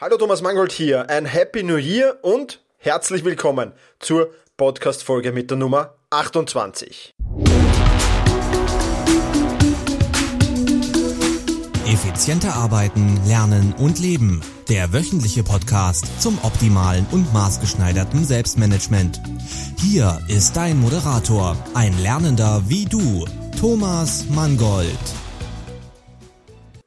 Hallo 0.00 0.16
Thomas 0.16 0.42
Mangold 0.42 0.70
hier, 0.70 1.10
ein 1.10 1.24
Happy 1.26 1.64
New 1.64 1.74
Year 1.74 2.18
und 2.22 2.62
herzlich 2.76 3.24
willkommen 3.24 3.72
zur 3.98 4.32
Podcast-Folge 4.56 5.32
mit 5.32 5.50
der 5.50 5.58
Nummer 5.58 5.94
28. 6.10 7.16
Effizienter 11.84 12.54
arbeiten, 12.54 13.18
lernen 13.26 13.74
und 13.76 13.98
leben. 13.98 14.40
Der 14.68 14.92
wöchentliche 14.92 15.42
Podcast 15.42 16.22
zum 16.22 16.38
optimalen 16.44 17.04
und 17.10 17.32
maßgeschneiderten 17.32 18.24
Selbstmanagement. 18.24 19.20
Hier 19.80 20.20
ist 20.28 20.56
dein 20.56 20.78
Moderator, 20.78 21.56
ein 21.74 21.98
Lernender 21.98 22.62
wie 22.68 22.84
du, 22.84 23.26
Thomas 23.58 24.26
Mangold. 24.28 24.86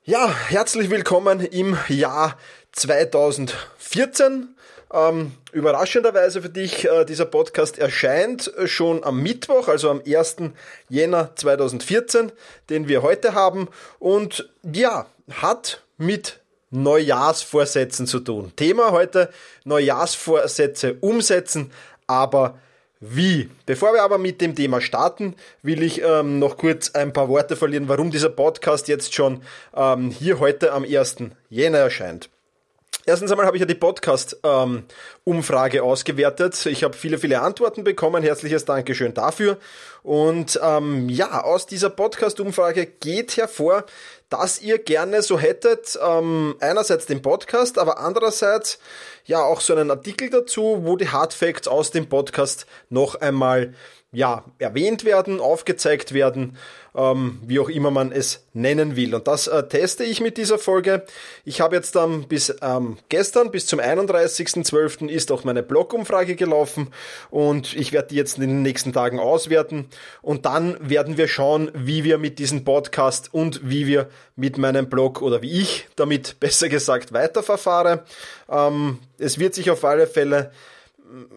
Ja, 0.03 0.33
herzlich 0.47 0.89
willkommen 0.89 1.41
im 1.41 1.77
Jahr 1.87 2.35
2014. 2.71 4.55
Ähm, 4.93 5.31
überraschenderweise 5.53 6.41
für 6.41 6.49
dich, 6.49 6.85
äh, 6.85 7.05
dieser 7.05 7.25
Podcast 7.25 7.79
erscheint 7.79 8.51
schon 8.65 9.03
am 9.03 9.21
Mittwoch, 9.21 9.69
also 9.69 9.89
am 9.89 10.01
1. 10.05 10.53
Jänner 10.89 11.35
2014, 11.35 12.31
den 12.69 12.87
wir 12.87 13.01
heute 13.01 13.33
haben. 13.33 13.69
Und 13.99 14.49
ja, 14.63 15.05
hat 15.29 15.83
mit 15.97 16.41
Neujahrsvorsätzen 16.71 18.07
zu 18.07 18.19
tun. 18.19 18.53
Thema 18.55 18.91
heute 18.91 19.29
Neujahrsvorsätze 19.65 20.95
umsetzen, 20.99 21.71
aber 22.07 22.59
wie. 22.99 23.49
Bevor 23.65 23.93
wir 23.93 24.03
aber 24.03 24.17
mit 24.17 24.41
dem 24.41 24.55
Thema 24.55 24.79
starten, 24.79 25.35
will 25.63 25.83
ich 25.83 26.01
ähm, 26.01 26.39
noch 26.39 26.57
kurz 26.57 26.91
ein 26.91 27.13
paar 27.13 27.29
Worte 27.29 27.55
verlieren, 27.55 27.89
warum 27.89 28.11
dieser 28.11 28.29
Podcast 28.29 28.87
jetzt 28.87 29.13
schon 29.13 29.41
ähm, 29.75 30.11
hier 30.11 30.39
heute 30.39 30.71
am 30.71 30.83
1. 30.83 31.17
Jänner 31.49 31.79
erscheint. 31.79 32.29
Erstens 33.05 33.31
einmal 33.31 33.45
habe 33.45 33.57
ich 33.57 33.61
ja 33.61 33.67
die 33.67 33.75
Podcast-Umfrage 33.75 34.83
ähm, 35.25 35.43
ausgewertet. 35.81 36.65
Ich 36.65 36.83
habe 36.83 36.95
viele, 36.95 37.17
viele 37.17 37.41
Antworten 37.41 37.83
bekommen. 37.83 38.23
Herzliches 38.23 38.65
Dankeschön 38.65 39.13
dafür. 39.13 39.57
Und 40.03 40.59
ähm, 40.63 41.09
ja, 41.09 41.43
aus 41.43 41.67
dieser 41.67 41.89
Podcast-Umfrage 41.89 42.87
geht 42.87 43.37
hervor, 43.37 43.85
dass 44.29 44.61
ihr 44.61 44.79
gerne 44.79 45.21
so 45.21 45.37
hättet, 45.37 45.99
ähm, 46.01 46.55
einerseits 46.59 47.05
den 47.05 47.21
Podcast, 47.21 47.77
aber 47.77 47.99
andererseits 47.99 48.79
ja 49.25 49.43
auch 49.43 49.61
so 49.61 49.73
einen 49.73 49.91
Artikel 49.91 50.29
dazu, 50.29 50.79
wo 50.83 50.95
die 50.95 51.09
Hard 51.09 51.33
Facts 51.33 51.67
aus 51.67 51.91
dem 51.91 52.07
Podcast 52.07 52.65
noch 52.89 53.15
einmal 53.15 53.73
ja, 54.13 54.43
erwähnt 54.59 55.05
werden, 55.05 55.39
aufgezeigt 55.39 56.13
werden, 56.13 56.57
ähm, 56.93 57.39
wie 57.45 57.59
auch 57.59 57.69
immer 57.69 57.91
man 57.91 58.11
es 58.11 58.45
nennen 58.53 58.97
will. 58.97 59.15
Und 59.15 59.27
das 59.27 59.47
äh, 59.47 59.67
teste 59.67 60.03
ich 60.03 60.19
mit 60.19 60.37
dieser 60.37 60.59
Folge. 60.59 61.05
Ich 61.45 61.61
habe 61.61 61.77
jetzt 61.77 61.95
ähm, 61.95 62.25
bis 62.27 62.53
ähm, 62.61 62.97
gestern, 63.07 63.51
bis 63.51 63.67
zum 63.67 63.79
31.12. 63.79 65.07
ist 65.11 65.31
auch 65.31 65.43
meine 65.43 65.63
Blog-Umfrage 65.63 66.35
gelaufen 66.35 66.89
und 67.29 67.75
ich 67.75 67.91
werde 67.91 68.09
die 68.09 68.15
jetzt 68.15 68.37
in 68.37 68.41
den 68.41 68.61
nächsten 68.61 68.93
Tagen 68.93 69.19
auswerten 69.19 69.87
und 70.21 70.45
dann 70.45 70.77
werden 70.81 71.17
wir 71.17 71.27
schauen, 71.27 71.71
wie 71.73 72.03
wir 72.03 72.17
mit 72.17 72.39
diesem 72.39 72.63
Podcast 72.63 73.33
und 73.33 73.61
wie 73.69 73.87
wir 73.87 74.09
mit 74.35 74.57
meinem 74.57 74.89
Blog 74.89 75.21
oder 75.21 75.41
wie 75.41 75.61
ich 75.61 75.87
damit 75.95 76.37
besser 76.39 76.69
gesagt 76.69 77.13
weiterverfahre. 77.13 78.03
Ähm, 78.49 78.99
es 79.17 79.39
wird 79.39 79.53
sich 79.53 79.69
auf 79.69 79.83
alle 79.85 80.07
Fälle 80.07 80.51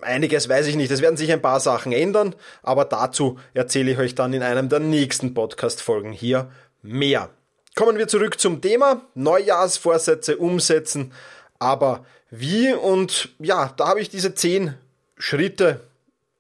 einiges 0.03 0.49
weiß 0.49 0.67
ich 0.69 0.77
nicht. 0.77 0.91
Es 0.91 1.03
werden 1.03 1.17
sich 1.17 1.33
ein 1.33 1.43
paar 1.43 1.61
Sachen 1.61 1.93
ändern, 1.93 2.35
aber 2.63 2.85
dazu 2.85 3.39
erzähle 3.55 3.93
ich 3.93 3.99
euch 3.99 4.15
dann 4.15 4.33
in 4.33 4.43
einem 4.43 4.69
der 4.69 4.81
nächsten 4.81 5.35
Podcast-Folgen 5.35 6.13
hier 6.13 6.51
mehr. 6.83 7.31
Kommen 7.75 7.99
wir 7.99 8.07
zurück 8.07 8.39
zum 8.39 8.61
Thema 8.61 9.03
Neujahrsvorsätze 9.15 10.37
umsetzen. 10.37 11.13
Aber 11.59 12.05
wie? 12.41 12.73
Und 12.73 13.31
ja, 13.39 13.73
da 13.77 13.89
habe 13.89 14.01
ich 14.01 14.11
diese 14.11 14.35
zehn 14.35 14.75
Schritte 15.17 15.81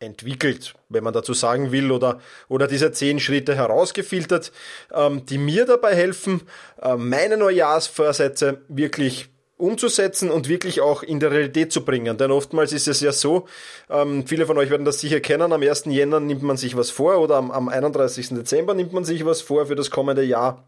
entwickelt, 0.00 0.74
wenn 0.88 1.04
man 1.04 1.14
dazu 1.14 1.34
sagen 1.34 1.72
will, 1.72 1.90
oder, 1.90 2.20
oder 2.48 2.66
diese 2.66 2.92
zehn 2.92 3.20
Schritte 3.20 3.54
herausgefiltert, 3.54 4.52
ähm, 4.92 5.24
die 5.26 5.38
mir 5.38 5.66
dabei 5.66 5.94
helfen, 5.94 6.42
äh, 6.82 6.96
meine 6.96 7.36
Neujahrsvorsätze 7.36 8.58
wirklich 8.68 9.28
umzusetzen 9.56 10.30
und 10.30 10.48
wirklich 10.48 10.80
auch 10.80 11.02
in 11.02 11.20
der 11.20 11.30
Realität 11.30 11.72
zu 11.72 11.84
bringen. 11.84 12.18
Denn 12.18 12.30
oftmals 12.30 12.72
ist 12.72 12.88
es 12.88 13.00
ja 13.00 13.12
so, 13.12 13.46
ähm, 13.88 14.26
viele 14.26 14.46
von 14.46 14.58
euch 14.58 14.70
werden 14.70 14.84
das 14.84 15.00
sicher 15.00 15.20
kennen, 15.20 15.52
am 15.52 15.62
1. 15.62 15.84
Jänner 15.86 16.20
nimmt 16.20 16.42
man 16.42 16.56
sich 16.56 16.76
was 16.76 16.90
vor 16.90 17.18
oder 17.18 17.36
am, 17.36 17.50
am 17.50 17.68
31. 17.68 18.30
Dezember 18.30 18.74
nimmt 18.74 18.92
man 18.92 19.04
sich 19.04 19.24
was 19.24 19.40
vor 19.40 19.66
für 19.66 19.76
das 19.76 19.90
kommende 19.90 20.24
Jahr. 20.24 20.64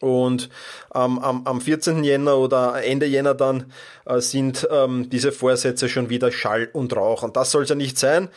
Und 0.00 0.48
ähm, 0.94 1.18
am, 1.18 1.46
am 1.46 1.60
14. 1.60 2.04
Jänner 2.04 2.38
oder 2.38 2.82
Ende 2.84 3.06
Jänner 3.06 3.34
dann 3.34 3.72
äh, 4.06 4.20
sind 4.20 4.68
ähm, 4.70 5.10
diese 5.10 5.32
Vorsätze 5.32 5.88
schon 5.88 6.08
wieder 6.08 6.30
Schall 6.30 6.68
und 6.72 6.94
Rauch. 6.94 7.22
Und 7.22 7.36
das 7.36 7.50
soll 7.50 7.64
es 7.64 7.68
ja 7.68 7.74
nicht 7.74 7.98
sein. 7.98 8.28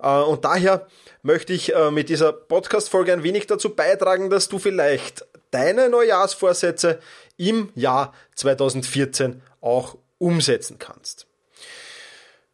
Äh, 0.00 0.08
und 0.08 0.44
daher 0.44 0.86
möchte 1.22 1.52
ich 1.52 1.74
äh, 1.74 1.90
mit 1.90 2.08
dieser 2.08 2.32
Podcast-Folge 2.32 3.12
ein 3.12 3.22
wenig 3.24 3.46
dazu 3.46 3.70
beitragen, 3.74 4.30
dass 4.30 4.48
du 4.48 4.58
vielleicht 4.58 5.26
deine 5.50 5.88
Neujahrsvorsätze 5.88 7.00
im 7.36 7.70
Jahr 7.74 8.12
2014 8.36 9.42
auch 9.60 9.96
umsetzen 10.18 10.78
kannst. 10.78 11.26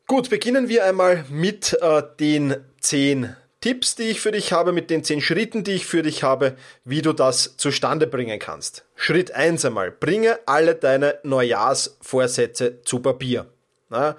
Gut, 0.07 0.31
beginnen 0.31 0.69
wir 0.69 0.85
einmal 0.85 1.25
mit 1.31 1.79
äh, 1.81 2.03
den 2.21 2.57
zehn 2.81 3.35
Tipps, 3.65 3.95
die 3.95 4.11
ich 4.11 4.21
für 4.21 4.31
dich 4.31 4.53
habe, 4.53 4.73
mit 4.73 4.91
den 4.91 5.05
zehn 5.05 5.23
Schritten, 5.23 5.65
die 5.65 5.73
ich 5.73 5.87
für 5.87 6.03
dich 6.03 6.23
habe, 6.23 6.55
wie 6.85 7.01
du 7.01 7.15
das 7.15 7.57
zustande 7.57 8.07
bringen 8.07 8.39
kannst. 8.39 8.85
Schritt 8.95 9.33
eins 9.33 9.65
einmal, 9.65 9.91
bringe 9.91 10.39
alle 10.45 10.75
deine 10.75 11.19
Neujahrsvorsätze 11.23 12.83
zu 12.83 12.99
Papier. 12.99 13.47
Na, 13.89 14.19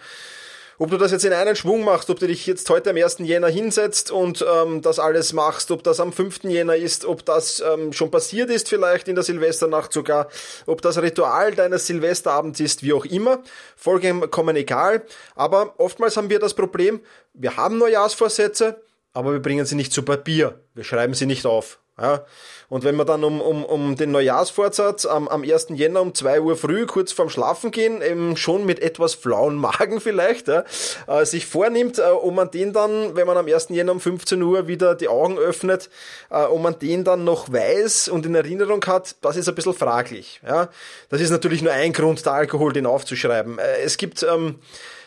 ob 0.79 0.89
du 0.89 0.97
das 0.97 1.11
jetzt 1.11 1.25
in 1.25 1.31
einen 1.31 1.55
Schwung 1.55 1.83
machst, 1.83 2.09
ob 2.09 2.19
du 2.19 2.25
dich 2.25 2.47
jetzt 2.47 2.67
heute 2.71 2.89
am 2.89 2.97
1. 2.97 3.17
Jänner 3.19 3.47
hinsetzt 3.47 4.09
und 4.09 4.43
ähm, 4.51 4.81
das 4.81 4.97
alles 4.97 5.31
machst, 5.31 5.69
ob 5.69 5.83
das 5.83 5.99
am 5.99 6.11
5. 6.11 6.45
Jänner 6.45 6.75
ist, 6.75 7.05
ob 7.05 7.23
das 7.23 7.59
ähm, 7.59 7.93
schon 7.93 8.09
passiert 8.09 8.49
ist 8.49 8.67
vielleicht 8.67 9.07
in 9.07 9.13
der 9.13 9.23
Silvesternacht 9.23 9.93
sogar, 9.93 10.27
ob 10.65 10.81
das 10.81 10.99
Ritual 10.99 11.53
deines 11.53 11.85
Silvesterabends 11.85 12.59
ist, 12.61 12.81
wie 12.81 12.93
auch 12.93 13.05
immer, 13.05 13.43
vollkommen 13.75 14.55
egal. 14.55 15.03
Aber 15.35 15.75
oftmals 15.77 16.17
haben 16.17 16.31
wir 16.31 16.39
das 16.39 16.55
Problem, 16.55 16.99
wir 17.35 17.57
haben 17.57 17.77
Neujahrsvorsätze, 17.77 18.81
aber 19.15 19.31
wir 19.31 19.41
bringen 19.41 19.65
sie 19.65 19.75
nicht 19.75 19.93
zu 19.93 20.03
Papier, 20.03 20.59
wir 20.73 20.83
schreiben 20.83 21.13
sie 21.13 21.25
nicht 21.25 21.45
auf. 21.45 21.79
Ja. 21.99 22.25
Und 22.67 22.83
wenn 22.83 22.95
man 22.95 23.07
dann 23.07 23.23
um, 23.23 23.39
um, 23.39 23.63
um 23.63 23.95
den 23.95 24.11
Neujahrsvorsatz 24.11 25.05
am, 25.05 25.29
am 25.29 25.43
1. 25.43 25.67
Jänner 25.75 26.01
um 26.01 26.13
2 26.13 26.41
Uhr 26.41 26.57
früh, 26.57 26.85
kurz 26.85 27.13
vorm 27.13 27.29
Schlafen 27.29 27.71
gehen, 27.71 28.01
eben 28.01 28.35
schon 28.35 28.65
mit 28.65 28.81
etwas 28.81 29.13
flauen 29.13 29.55
Magen 29.55 30.01
vielleicht, 30.01 30.49
ja, 30.49 30.65
äh, 31.07 31.25
sich 31.25 31.45
vornimmt, 31.45 31.99
äh, 31.99 32.03
ob 32.03 32.33
man 32.33 32.51
den 32.51 32.73
dann, 32.73 33.15
wenn 33.15 33.25
man 33.25 33.37
am 33.37 33.47
1. 33.47 33.69
Jänner 33.69 33.93
um 33.93 34.01
15 34.01 34.41
Uhr 34.41 34.67
wieder 34.67 34.95
die 34.95 35.07
Augen 35.07 35.37
öffnet, 35.37 35.89
äh, 36.29 36.43
ob 36.43 36.61
man 36.61 36.77
den 36.79 37.05
dann 37.05 37.23
noch 37.23 37.53
weiß 37.53 38.09
und 38.09 38.25
in 38.25 38.35
Erinnerung 38.35 38.83
hat, 38.85 39.15
das 39.21 39.37
ist 39.37 39.47
ein 39.47 39.55
bisschen 39.55 39.73
fraglich. 39.73 40.41
Ja. 40.45 40.67
Das 41.09 41.21
ist 41.21 41.29
natürlich 41.29 41.61
nur 41.61 41.71
ein 41.71 41.93
Grund, 41.93 42.25
der 42.25 42.33
Alkohol 42.33 42.73
den 42.73 42.87
aufzuschreiben. 42.87 43.57
Äh, 43.57 43.83
es 43.83 43.95
gibt 43.95 44.21
ähm, 44.23 44.55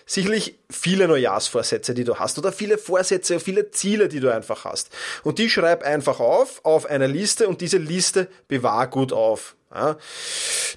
sicherlich 0.09 0.59
viele 0.71 1.07
Neujahrsvorsätze, 1.07 1.95
die 1.95 2.03
du 2.03 2.17
hast 2.17 2.39
oder 2.39 2.51
viele 2.51 2.79
Vorsätze, 2.79 3.39
viele 3.39 3.71
Ziele, 3.71 4.09
die 4.09 4.19
du 4.19 4.35
einfach 4.35 4.65
hast. 4.65 4.91
Und 5.23 5.39
die 5.39 5.49
schreib 5.49 5.85
einfach 5.85 6.19
auf, 6.19 6.65
auf 6.65 6.87
eine 6.87 7.07
Liste 7.07 7.47
und 7.47 7.61
diese 7.61 7.79
Liste 7.79 8.27
bewahr 8.49 8.89
gut 8.89 9.13
auf. 9.13 9.55
Ja. 9.73 9.99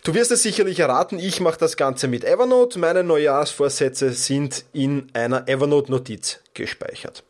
Du 0.03 0.14
wirst 0.14 0.31
es 0.31 0.44
sicherlich 0.44 0.80
erraten, 0.80 1.18
ich 1.18 1.40
mache 1.40 1.58
das 1.58 1.78
Ganze 1.78 2.09
mit 2.09 2.25
Evernote. 2.25 2.78
Meine 2.78 3.06
Neujahrsvorsätze 3.06 4.12
sind 4.12 4.66
in 4.74 5.08
einer 5.14 5.48
Evernote-Notiz 5.48 6.40
gespeichert. 6.53 7.24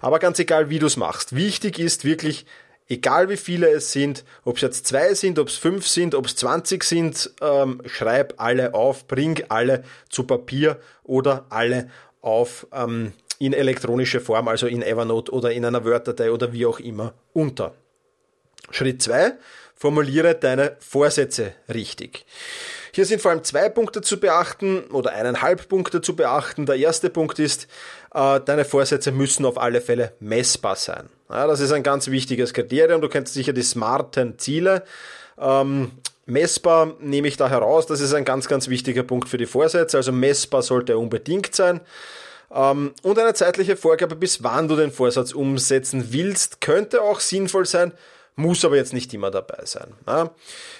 Aber 0.00 0.20
ganz 0.20 0.38
egal, 0.38 0.70
wie 0.70 0.78
du 0.78 0.86
es 0.86 0.96
machst, 0.96 1.34
wichtig 1.34 1.80
ist 1.80 2.04
wirklich 2.04 2.46
egal 2.88 3.28
wie 3.28 3.36
viele 3.36 3.68
es 3.68 3.92
sind, 3.92 4.24
ob 4.44 4.56
es 4.56 4.62
jetzt 4.62 4.86
zwei 4.86 5.14
sind, 5.14 5.38
ob 5.38 5.48
es 5.48 5.56
fünf 5.56 5.86
sind, 5.86 6.14
ob 6.14 6.26
es 6.26 6.36
zwanzig 6.36 6.84
sind, 6.84 7.30
ähm, 7.40 7.82
schreib 7.86 8.34
alle 8.38 8.74
auf, 8.74 9.06
bring 9.06 9.44
alle 9.48 9.84
zu 10.08 10.24
Papier 10.24 10.78
oder 11.04 11.46
alle 11.50 11.90
auf 12.20 12.66
ähm, 12.72 13.12
in 13.38 13.52
elektronische 13.52 14.20
Form, 14.20 14.48
also 14.48 14.66
in 14.66 14.82
Evernote 14.82 15.30
oder 15.32 15.52
in 15.52 15.64
einer 15.64 15.84
Word-Datei 15.84 16.32
oder 16.32 16.52
wie 16.52 16.66
auch 16.66 16.80
immer 16.80 17.14
unter. 17.32 17.74
Schritt 18.70 19.02
zwei: 19.02 19.34
Formuliere 19.74 20.34
deine 20.34 20.76
Vorsätze 20.80 21.52
richtig. 21.72 22.26
Hier 22.92 23.04
sind 23.04 23.22
vor 23.22 23.30
allem 23.30 23.44
zwei 23.44 23.68
Punkte 23.68 24.00
zu 24.00 24.18
beachten 24.18 24.84
oder 24.90 25.12
eineinhalb 25.12 25.68
Punkte 25.68 26.00
zu 26.00 26.16
beachten. 26.16 26.66
Der 26.66 26.76
erste 26.76 27.10
Punkt 27.10 27.38
ist, 27.38 27.68
äh, 28.12 28.40
deine 28.40 28.64
Vorsätze 28.64 29.12
müssen 29.12 29.44
auf 29.44 29.56
alle 29.56 29.80
Fälle 29.80 30.14
messbar 30.18 30.74
sein. 30.74 31.08
Ja, 31.30 31.46
das 31.46 31.60
ist 31.60 31.72
ein 31.72 31.82
ganz 31.82 32.08
wichtiges 32.08 32.54
Kriterium. 32.54 33.00
Du 33.00 33.08
kennst 33.08 33.34
sicher 33.34 33.52
die 33.52 33.62
smarten 33.62 34.38
Ziele. 34.38 34.84
Ähm, 35.38 35.90
messbar 36.26 36.94
nehme 37.00 37.28
ich 37.28 37.36
da 37.36 37.48
heraus. 37.48 37.86
Das 37.86 38.00
ist 38.00 38.14
ein 38.14 38.24
ganz, 38.24 38.48
ganz 38.48 38.68
wichtiger 38.68 39.02
Punkt 39.02 39.28
für 39.28 39.38
die 39.38 39.46
Vorsätze. 39.46 39.96
Also 39.98 40.12
messbar 40.12 40.62
sollte 40.62 40.92
er 40.92 40.98
unbedingt 40.98 41.54
sein. 41.54 41.80
Ähm, 42.54 42.92
und 43.02 43.18
eine 43.18 43.34
zeitliche 43.34 43.76
Vorgabe, 43.76 44.16
bis 44.16 44.42
wann 44.42 44.68
du 44.68 44.76
den 44.76 44.90
Vorsatz 44.90 45.32
umsetzen 45.32 46.12
willst, 46.12 46.60
könnte 46.60 47.02
auch 47.02 47.20
sinnvoll 47.20 47.66
sein. 47.66 47.92
muss 48.36 48.64
aber 48.64 48.76
jetzt 48.76 48.92
nicht 48.92 49.12
immer 49.12 49.30
dabei 49.30 49.64
sein. 49.64 49.92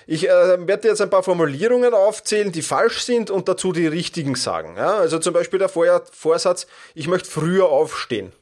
Ich 0.06 0.28
äh, 0.28 0.66
werde 0.66 0.88
jetzt 0.88 1.00
ein 1.00 1.10
paar 1.10 1.24
Formulierungen 1.24 1.92
aufzählen, 1.92 2.52
die 2.52 2.62
falsch 2.62 3.02
sind 3.02 3.30
und 3.30 3.48
dazu 3.48 3.72
die 3.72 3.88
richtigen 3.88 4.36
sagen. 4.36 4.78
Also 4.78 5.18
zum 5.18 5.34
Beispiel 5.34 5.58
der 5.58 5.68
Vorsatz, 5.68 6.68
ich 6.94 7.08
möchte 7.08 7.28
früher 7.28 7.68
aufstehen. 7.68 8.32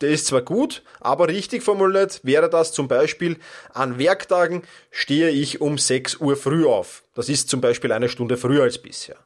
Der 0.00 0.10
ist 0.10 0.26
zwar 0.26 0.42
gut, 0.42 0.82
aber 1.00 1.28
richtig 1.28 1.62
formuliert 1.62 2.20
wäre 2.22 2.48
das 2.48 2.72
zum 2.72 2.86
Beispiel, 2.86 3.38
an 3.74 3.98
Werktagen 3.98 4.62
stehe 4.90 5.30
ich 5.30 5.60
um 5.60 5.76
6 5.76 6.16
Uhr 6.16 6.36
früh 6.36 6.66
auf. 6.66 7.02
Das 7.14 7.28
ist 7.28 7.48
zum 7.48 7.60
Beispiel 7.60 7.90
eine 7.90 8.08
Stunde 8.08 8.36
früher 8.36 8.62
als 8.62 8.78
bisher. 8.78 9.16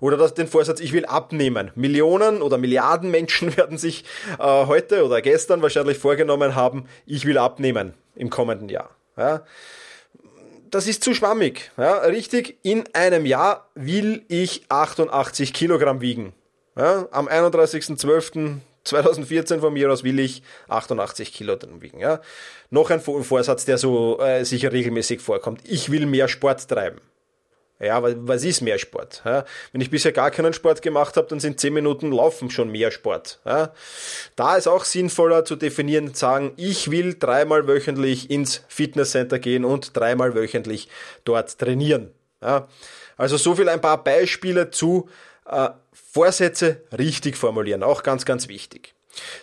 Oder 0.00 0.18
das, 0.18 0.34
den 0.34 0.48
Vorsatz, 0.48 0.80
ich 0.80 0.92
will 0.92 1.06
abnehmen. 1.06 1.70
Millionen 1.76 2.42
oder 2.42 2.58
Milliarden 2.58 3.10
Menschen 3.10 3.56
werden 3.56 3.78
sich 3.78 4.04
äh, 4.38 4.66
heute 4.66 5.04
oder 5.04 5.22
gestern 5.22 5.62
wahrscheinlich 5.62 5.96
vorgenommen 5.98 6.54
haben, 6.54 6.86
ich 7.06 7.24
will 7.24 7.38
abnehmen 7.38 7.94
im 8.14 8.28
kommenden 8.28 8.68
Jahr. 8.68 8.90
Ja. 9.16 9.44
Das 10.70 10.86
ist 10.86 11.04
zu 11.04 11.14
schwammig. 11.14 11.70
Ja. 11.78 11.98
Richtig, 11.98 12.58
in 12.62 12.84
einem 12.92 13.24
Jahr 13.24 13.70
will 13.74 14.24
ich 14.28 14.64
88 14.68 15.54
Kilogramm 15.54 16.02
wiegen. 16.02 16.34
Ja. 16.76 17.08
Am 17.12 17.28
31.12.2014 18.86 19.60
von 19.60 19.72
mir 19.72 19.90
aus 19.90 20.04
will 20.04 20.18
ich 20.18 20.42
88 20.68 21.32
Kilo 21.32 21.56
wiegen. 21.80 22.00
Ja. 22.00 22.20
Noch 22.70 22.90
ein 22.90 23.00
Vorsatz, 23.00 23.64
der 23.64 23.78
so 23.78 24.20
äh, 24.20 24.44
sicher 24.44 24.72
regelmäßig 24.72 25.20
vorkommt. 25.20 25.60
Ich 25.64 25.90
will 25.90 26.06
mehr 26.06 26.28
Sport 26.28 26.68
treiben. 26.68 27.00
Ja, 27.80 28.00
was 28.02 28.44
ist 28.44 28.60
mehr 28.60 28.78
Sport? 28.78 29.22
Ja, 29.24 29.44
wenn 29.72 29.80
ich 29.80 29.90
bisher 29.90 30.12
gar 30.12 30.30
keinen 30.30 30.52
Sport 30.52 30.80
gemacht 30.80 31.16
habe, 31.16 31.26
dann 31.26 31.40
sind 31.40 31.58
10 31.58 31.74
Minuten 31.74 32.12
Laufen 32.12 32.48
schon 32.50 32.70
mehr 32.70 32.92
Sport. 32.92 33.40
Ja, 33.44 33.72
da 34.36 34.56
ist 34.56 34.68
auch 34.68 34.84
sinnvoller 34.84 35.44
zu 35.44 35.56
definieren, 35.56 36.14
sagen, 36.14 36.52
ich 36.56 36.90
will 36.92 37.16
dreimal 37.18 37.66
wöchentlich 37.66 38.30
ins 38.30 38.62
Fitnesscenter 38.68 39.40
gehen 39.40 39.64
und 39.64 39.96
dreimal 39.96 40.36
wöchentlich 40.36 40.88
dort 41.24 41.58
trainieren. 41.58 42.12
Ja, 42.40 42.68
also 43.16 43.36
so 43.36 43.56
viel 43.56 43.68
ein 43.68 43.80
paar 43.80 44.02
Beispiele 44.04 44.70
zu 44.70 45.08
äh, 45.46 45.70
Vorsätze 45.94 46.82
richtig 46.96 47.36
formulieren, 47.36 47.82
auch 47.82 48.02
ganz, 48.02 48.24
ganz 48.24 48.48
wichtig. 48.48 48.94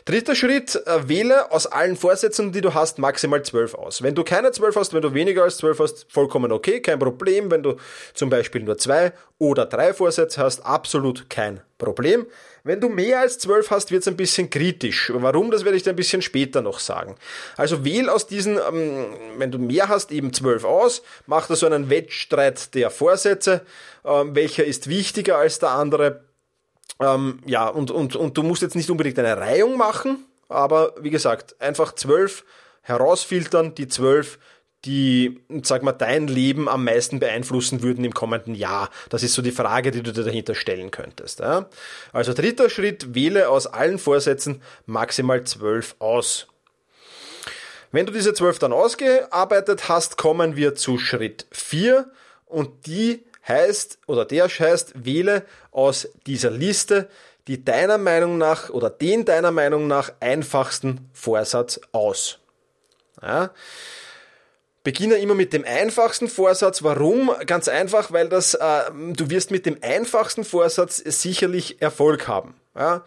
Dritter 0.05 0.35
Schritt, 0.35 0.75
äh, 0.85 1.07
wähle 1.07 1.51
aus 1.51 1.67
allen 1.67 1.95
Vorsätzen, 1.95 2.51
die 2.51 2.61
du 2.61 2.73
hast, 2.73 2.99
maximal 2.99 3.43
zwölf 3.43 3.73
aus. 3.73 4.01
Wenn 4.01 4.15
du 4.15 4.23
keine 4.23 4.51
zwölf 4.51 4.75
hast, 4.75 4.93
wenn 4.93 5.01
du 5.01 5.13
weniger 5.13 5.43
als 5.43 5.57
zwölf 5.57 5.79
hast, 5.79 6.05
vollkommen 6.09 6.51
okay, 6.51 6.81
kein 6.81 6.99
Problem. 6.99 7.51
Wenn 7.51 7.63
du 7.63 7.77
zum 8.13 8.29
Beispiel 8.29 8.63
nur 8.63 8.77
zwei 8.77 9.13
oder 9.37 9.65
drei 9.65 9.93
Vorsätze 9.93 10.41
hast, 10.41 10.65
absolut 10.65 11.29
kein 11.29 11.61
Problem. 11.77 12.25
Wenn 12.63 12.79
du 12.79 12.89
mehr 12.89 13.21
als 13.21 13.39
zwölf 13.39 13.71
hast, 13.71 13.91
wird 13.91 14.01
es 14.01 14.07
ein 14.07 14.17
bisschen 14.17 14.49
kritisch. 14.49 15.11
Warum, 15.15 15.49
das 15.49 15.63
werde 15.65 15.77
ich 15.77 15.83
dir 15.83 15.91
ein 15.91 15.95
bisschen 15.95 16.21
später 16.21 16.61
noch 16.61 16.79
sagen. 16.79 17.15
Also 17.57 17.83
wähl 17.83 18.07
aus 18.07 18.27
diesen, 18.27 18.57
ähm, 18.57 19.05
wenn 19.37 19.51
du 19.51 19.57
mehr 19.57 19.89
hast, 19.89 20.11
eben 20.11 20.31
zwölf 20.31 20.63
aus, 20.63 21.01
mach 21.25 21.47
da 21.47 21.55
so 21.55 21.65
einen 21.65 21.89
Wettstreit 21.89 22.75
der 22.75 22.91
Vorsätze, 22.91 23.61
ähm, 24.05 24.35
welcher 24.35 24.63
ist 24.63 24.89
wichtiger 24.89 25.37
als 25.37 25.59
der 25.59 25.71
andere 25.71 26.21
ähm, 27.01 27.39
ja, 27.45 27.67
und, 27.67 27.91
und, 27.91 28.15
und 28.15 28.37
du 28.37 28.43
musst 28.43 28.61
jetzt 28.61 28.75
nicht 28.75 28.89
unbedingt 28.89 29.17
eine 29.19 29.37
Reihung 29.37 29.77
machen, 29.77 30.25
aber 30.49 30.93
wie 30.99 31.09
gesagt, 31.09 31.59
einfach 31.61 31.95
zwölf 31.95 32.45
herausfiltern, 32.81 33.75
die 33.75 33.87
zwölf, 33.87 34.39
die, 34.85 35.41
sag 35.63 35.83
mal, 35.83 35.91
dein 35.91 36.27
Leben 36.27 36.67
am 36.67 36.83
meisten 36.83 37.19
beeinflussen 37.19 37.83
würden 37.83 38.03
im 38.03 38.13
kommenden 38.13 38.55
Jahr. 38.55 38.89
Das 39.09 39.23
ist 39.23 39.33
so 39.33 39.41
die 39.41 39.51
Frage, 39.51 39.91
die 39.91 40.01
du 40.01 40.11
dir 40.11 40.23
dahinter 40.23 40.55
stellen 40.55 40.89
könntest. 40.91 41.39
Ja? 41.39 41.69
Also 42.13 42.33
dritter 42.33 42.69
Schritt, 42.69 43.13
wähle 43.13 43.49
aus 43.49 43.67
allen 43.67 43.99
Vorsätzen 43.99 44.61
maximal 44.85 45.43
zwölf 45.43 45.95
aus. 45.99 46.47
Wenn 47.91 48.05
du 48.05 48.13
diese 48.13 48.33
zwölf 48.33 48.57
dann 48.57 48.73
ausgearbeitet 48.73 49.89
hast, 49.89 50.17
kommen 50.17 50.55
wir 50.55 50.75
zu 50.75 50.97
Schritt 50.97 51.45
vier 51.51 52.09
und 52.45 52.87
die 52.87 53.23
heißt 53.47 53.99
oder 54.07 54.25
der 54.25 54.47
heißt, 54.47 55.05
wähle 55.05 55.45
aus 55.71 56.07
dieser 56.25 56.51
Liste 56.51 57.09
die 57.47 57.63
deiner 57.65 57.97
Meinung 57.97 58.37
nach 58.37 58.69
oder 58.69 58.89
den 58.89 59.25
deiner 59.25 59.51
Meinung 59.51 59.87
nach 59.87 60.13
einfachsten 60.19 61.09
Vorsatz 61.13 61.79
aus. 61.91 62.39
Ja. 63.21 63.51
Beginne 64.83 65.15
immer 65.15 65.35
mit 65.35 65.53
dem 65.53 65.63
einfachsten 65.63 66.27
Vorsatz. 66.27 66.81
Warum? 66.81 67.31
Ganz 67.45 67.67
einfach, 67.67 68.11
weil 68.11 68.29
das, 68.29 68.55
äh, 68.55 68.91
du 68.91 69.29
wirst 69.29 69.51
mit 69.51 69.65
dem 69.65 69.77
einfachsten 69.81 70.43
Vorsatz 70.43 70.97
sicherlich 70.97 71.81
Erfolg 71.81 72.27
haben. 72.27 72.55
Ja? 72.75 73.03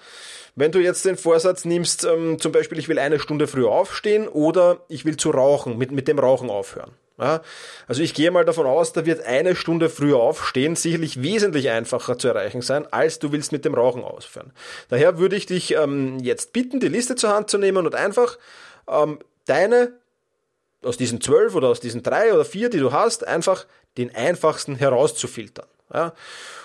Wenn 0.57 0.73
du 0.73 0.79
jetzt 0.79 1.05
den 1.05 1.17
Vorsatz 1.17 1.65
nimmst, 1.65 2.05
ähm, 2.05 2.39
zum 2.41 2.53
Beispiel, 2.53 2.79
ich 2.79 2.89
will 2.89 2.99
eine 2.99 3.19
Stunde 3.19 3.47
früher 3.47 3.71
aufstehen 3.71 4.29
oder 4.29 4.79
ich 4.89 5.05
will 5.05 5.17
zu 5.17 5.31
rauchen, 5.31 5.79
mit, 5.79 5.91
mit 5.91 6.09
dem 6.09 6.19
Rauchen 6.19 6.51
aufhören. 6.51 6.93
Ja, 7.17 7.43
also 7.87 8.03
ich 8.03 8.13
gehe 8.13 8.33
mal 8.33 8.45
davon 8.45 8.67
aus, 8.67 8.93
da 8.93 9.07
wird 9.07 9.25
eine 9.25 9.55
Stunde 9.55 9.89
früher 9.89 10.17
aufstehen 10.17 10.75
sicherlich 10.75 11.23
wesentlich 11.23 11.71
einfacher 11.71 12.19
zu 12.19 12.27
erreichen 12.27 12.61
sein, 12.61 12.93
als 12.93 13.21
du 13.21 13.31
willst 13.31 13.53
mit 13.53 13.65
dem 13.65 13.75
Rauchen 13.75 14.03
ausführen. 14.03 14.53
Daher 14.89 15.17
würde 15.17 15.37
ich 15.37 15.47
dich 15.47 15.77
ähm, 15.77 16.19
jetzt 16.19 16.53
bitten, 16.53 16.81
die 16.81 16.89
Liste 16.89 17.15
zur 17.15 17.31
Hand 17.31 17.51
zu 17.51 17.59
nehmen 17.59 17.87
und 17.87 17.95
einfach 17.95 18.37
ähm, 18.89 19.21
deine 19.47 19.93
aus 20.83 20.97
diesen 20.97 21.21
zwölf 21.21 21.55
oder 21.55 21.69
aus 21.69 21.81
diesen 21.81 22.03
drei 22.03 22.35
oder 22.35 22.45
vier, 22.45 22.69
die 22.69 22.79
du 22.79 22.93
hast, 22.93 23.27
einfach 23.27 23.65
den 23.97 24.15
einfachsten 24.15 24.75
herauszufiltern. 24.75 25.67
Ja? 25.93 26.13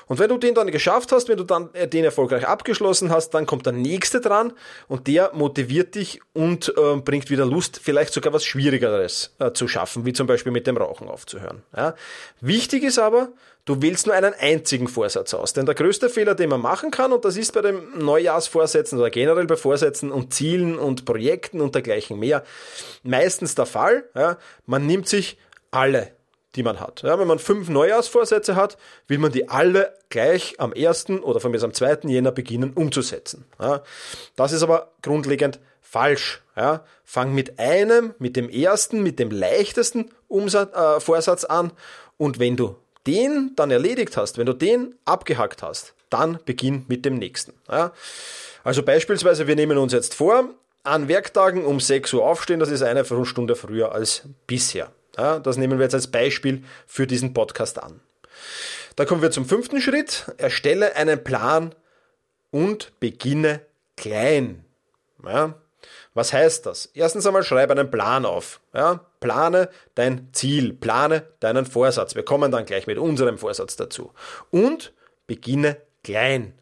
Und 0.08 0.18
wenn 0.20 0.30
du 0.30 0.38
den 0.38 0.56
dann 0.56 0.72
geschafft 0.72 1.12
hast, 1.12 1.28
wenn 1.30 1.38
du 1.38 1.44
dann 1.44 1.70
äh, 1.74 1.88
den 1.88 2.04
erfolgreich 2.04 2.48
abgeschlossen 2.48 3.12
hast, 3.12 3.32
dann 3.32 3.46
kommt 3.46 3.66
der 3.66 3.74
nächste 3.74 4.22
dran 4.22 4.54
und 4.88 5.08
der 5.08 5.32
motiviert 5.34 5.96
dich 5.96 6.22
und 6.34 6.74
äh, 6.78 6.96
bringt 6.98 7.30
wieder 7.30 7.46
Lust, 7.46 7.80
vielleicht 7.82 8.14
sogar 8.14 8.34
was 8.34 8.46
Schwierigeres 8.46 9.36
äh, 9.40 9.52
zu 9.52 9.68
schaffen, 9.68 10.06
wie 10.06 10.14
zum 10.14 10.28
Beispiel 10.28 10.52
mit 10.52 10.68
dem 10.68 10.78
Rauchen 10.78 11.08
aufzuhören. 11.08 11.64
Ja? 11.76 11.96
Wichtig 12.42 12.84
ist 12.84 12.98
aber, 12.98 13.30
du 13.66 13.82
wählst 13.82 14.08
nur 14.08 14.16
einen 14.16 14.34
einzigen 14.34 14.88
Vorsatz 14.88 15.34
aus. 15.34 15.54
Denn 15.54 15.66
der 15.66 15.76
größte 15.76 16.10
Fehler, 16.10 16.34
den 16.34 16.50
man 16.50 16.62
machen 16.62 16.92
kann, 16.92 17.12
und 17.12 17.24
das 17.26 17.38
ist 17.38 17.54
bei 17.54 17.62
den 17.62 18.00
Neujahrsvorsätzen 18.00 18.98
oder 18.98 19.10
generell 19.10 19.46
bei 19.46 19.58
Vorsätzen 19.58 20.12
und 20.12 20.34
Zielen 20.34 20.80
und 20.80 21.06
Projekten 21.06 21.62
und 21.62 21.76
dergleichen 21.76 22.18
mehr, 22.18 22.44
meistens 23.04 23.56
der 23.56 23.66
Fall, 23.66 24.10
ja, 24.16 24.38
man 24.66 24.88
nimmt 24.88 25.08
sich 25.08 25.38
alle 25.72 26.19
die 26.56 26.64
man 26.64 26.80
hat. 26.80 27.04
Ja, 27.04 27.20
wenn 27.20 27.28
man 27.28 27.40
fünf 27.40 27.70
Neujahrsvorsätze 27.70 28.56
hat, 28.56 28.78
will 29.08 29.20
man 29.20 29.32
die 29.32 29.50
alle 29.50 29.94
gleich 30.10 30.56
am 30.60 30.74
ersten 30.74 31.20
oder 31.20 31.40
von 31.40 31.52
mir 31.52 31.64
am 31.64 31.74
zweiten 31.74 32.10
Jänner 32.10 32.32
beginnen 32.32 32.74
umzusetzen. 32.74 33.46
Ja, 33.60 33.84
das 34.36 34.52
ist 34.52 34.64
aber 34.64 34.92
grundlegend 35.02 35.60
falsch. 35.82 36.42
Ja, 36.56 36.84
fang 37.06 37.34
mit 37.34 37.60
einem, 37.60 38.14
mit 38.20 38.36
dem 38.36 38.50
ersten, 38.50 39.02
mit 39.04 39.20
dem 39.20 39.32
leichtesten 39.32 40.12
Umsatz, 40.28 40.76
äh, 40.76 41.00
Vorsatz 41.00 41.44
an 41.44 41.72
und 42.18 42.40
wenn 42.40 42.58
du 42.58 42.76
den 43.08 43.54
dann 43.56 43.72
erledigt 43.72 44.18
hast, 44.18 44.38
wenn 44.38 44.46
du 44.46 44.54
den 44.54 44.96
abgehackt 45.06 45.64
hast, 45.64 45.94
dann 46.10 46.40
beginn 46.46 46.86
mit 46.88 47.06
dem 47.06 47.16
nächsten. 47.16 47.54
Ja, 47.70 47.94
also 48.64 48.84
beispielsweise, 48.84 49.48
wir 49.48 49.56
nehmen 49.56 49.78
uns 49.78 49.94
jetzt 49.94 50.16
vor, 50.16 50.50
an 50.84 51.08
Werktagen 51.08 51.66
um 51.66 51.80
6 51.80 52.14
Uhr 52.14 52.26
aufstehen, 52.26 52.60
das 52.60 52.72
ist 52.72 52.82
eine 52.82 53.06
Stunde 53.26 53.56
früher 53.56 53.94
als 53.94 54.24
bisher. 54.48 54.92
Ja, 55.18 55.40
das 55.40 55.58
nehmen 55.58 55.80
wir 55.80 55.84
jetzt 55.86 55.96
als 55.96 56.08
Beispiel 56.08 56.64
für 56.88 57.08
diesen 57.08 57.34
Podcast 57.34 57.82
an. 57.82 58.00
Da 58.96 59.06
kommen 59.06 59.22
wir 59.22 59.32
zum 59.32 59.46
fünften 59.46 59.82
Schritt. 59.82 60.32
Erstelle 60.38 60.96
einen 60.96 61.24
Plan 61.24 61.74
und 62.52 62.92
beginne 63.00 63.62
klein. 63.96 64.66
Ja, 65.26 65.56
was 66.14 66.34
heißt 66.34 66.66
das? 66.66 66.88
Erstens 66.94 67.26
einmal 67.26 67.44
schreibe 67.44 67.74
einen 67.74 67.92
Plan 67.92 68.26
auf. 68.26 68.60
Ja, 68.74 69.06
plane 69.20 69.70
dein 69.96 70.30
Ziel, 70.34 70.74
plane 70.74 71.24
deinen 71.40 71.66
Vorsatz. 71.66 72.16
Wir 72.16 72.24
kommen 72.24 72.52
dann 72.52 72.66
gleich 72.66 72.88
mit 72.88 72.98
unserem 72.98 73.38
Vorsatz 73.38 73.76
dazu. 73.76 74.12
Und 74.52 74.94
beginne 75.28 75.78
klein. 76.04 76.54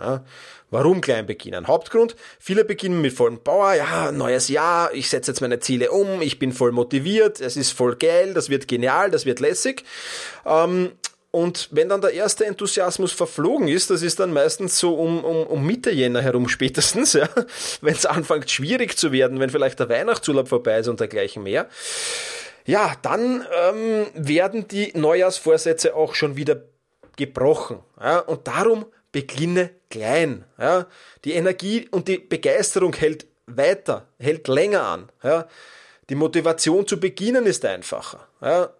Ja, 0.00 0.24
warum 0.70 1.00
klein 1.00 1.26
beginnen? 1.26 1.66
Hauptgrund, 1.66 2.16
viele 2.38 2.64
beginnen 2.64 3.00
mit 3.00 3.12
vollem 3.12 3.38
Power, 3.38 3.74
ja, 3.74 4.12
neues 4.12 4.48
Jahr, 4.48 4.94
ich 4.94 5.10
setze 5.10 5.32
jetzt 5.32 5.40
meine 5.40 5.60
Ziele 5.60 5.90
um, 5.90 6.22
ich 6.22 6.38
bin 6.38 6.52
voll 6.52 6.72
motiviert, 6.72 7.40
es 7.40 7.56
ist 7.56 7.72
voll 7.72 7.96
geil, 7.96 8.32
das 8.32 8.48
wird 8.48 8.66
genial, 8.66 9.10
das 9.10 9.26
wird 9.26 9.40
lässig. 9.40 9.84
Ähm, 10.46 10.92
und 11.32 11.68
wenn 11.70 11.88
dann 11.88 12.00
der 12.00 12.12
erste 12.12 12.44
Enthusiasmus 12.44 13.12
verflogen 13.12 13.68
ist, 13.68 13.90
das 13.90 14.02
ist 14.02 14.18
dann 14.18 14.32
meistens 14.32 14.78
so 14.78 14.94
um, 14.94 15.24
um, 15.24 15.46
um 15.46 15.64
Mitte 15.64 15.90
Jänner 15.90 16.22
herum 16.22 16.48
spätestens, 16.48 17.12
ja, 17.14 17.28
wenn 17.82 17.94
es 17.94 18.06
anfängt 18.06 18.50
schwierig 18.50 18.96
zu 18.96 19.12
werden, 19.12 19.38
wenn 19.38 19.50
vielleicht 19.50 19.78
der 19.78 19.88
Weihnachtsurlaub 19.88 20.48
vorbei 20.48 20.78
ist 20.78 20.88
und 20.88 20.98
dergleichen 20.98 21.42
mehr, 21.42 21.68
ja, 22.66 22.94
dann 23.02 23.44
ähm, 23.68 24.06
werden 24.14 24.66
die 24.68 24.92
Neujahrsvorsätze 24.94 25.94
auch 25.94 26.14
schon 26.14 26.36
wieder 26.36 26.62
gebrochen. 27.16 27.80
Ja, 28.00 28.20
und 28.20 28.46
darum 28.48 28.86
beginne 29.12 29.70
klein. 29.90 30.44
Ja. 30.58 30.86
Die 31.24 31.32
Energie 31.32 31.88
und 31.90 32.08
die 32.08 32.18
Begeisterung 32.18 32.94
hält 32.94 33.26
weiter, 33.46 34.06
hält 34.18 34.48
länger 34.48 34.82
an. 34.82 35.08
Ja. 35.22 35.48
Die 36.08 36.14
Motivation 36.14 36.86
zu 36.86 36.98
beginnen 36.98 37.46
ist 37.46 37.64
einfacher. 37.64 38.26
Ja. 38.40 38.70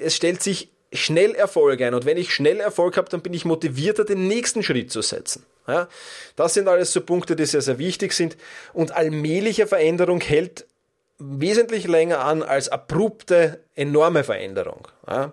Es 0.00 0.16
stellt 0.16 0.42
sich 0.42 0.70
schnell 0.92 1.34
Erfolg 1.34 1.80
ein 1.80 1.94
und 1.94 2.04
wenn 2.04 2.18
ich 2.18 2.34
schnell 2.34 2.60
Erfolg 2.60 2.96
habe, 2.98 3.08
dann 3.08 3.22
bin 3.22 3.32
ich 3.32 3.46
motivierter, 3.46 4.04
den 4.04 4.28
nächsten 4.28 4.62
Schritt 4.62 4.92
zu 4.92 5.00
setzen. 5.00 5.44
Ja. 5.66 5.88
Das 6.36 6.54
sind 6.54 6.68
alles 6.68 6.92
so 6.92 7.00
Punkte, 7.00 7.36
die 7.36 7.46
sehr, 7.46 7.62
sehr 7.62 7.78
wichtig 7.78 8.12
sind 8.12 8.36
und 8.72 8.92
allmähliche 8.92 9.66
Veränderung 9.66 10.20
hält 10.20 10.66
wesentlich 11.18 11.86
länger 11.86 12.20
an 12.20 12.42
als 12.42 12.68
abrupte, 12.68 13.60
enorme 13.74 14.24
Veränderung. 14.24 14.88
Ja. 15.08 15.32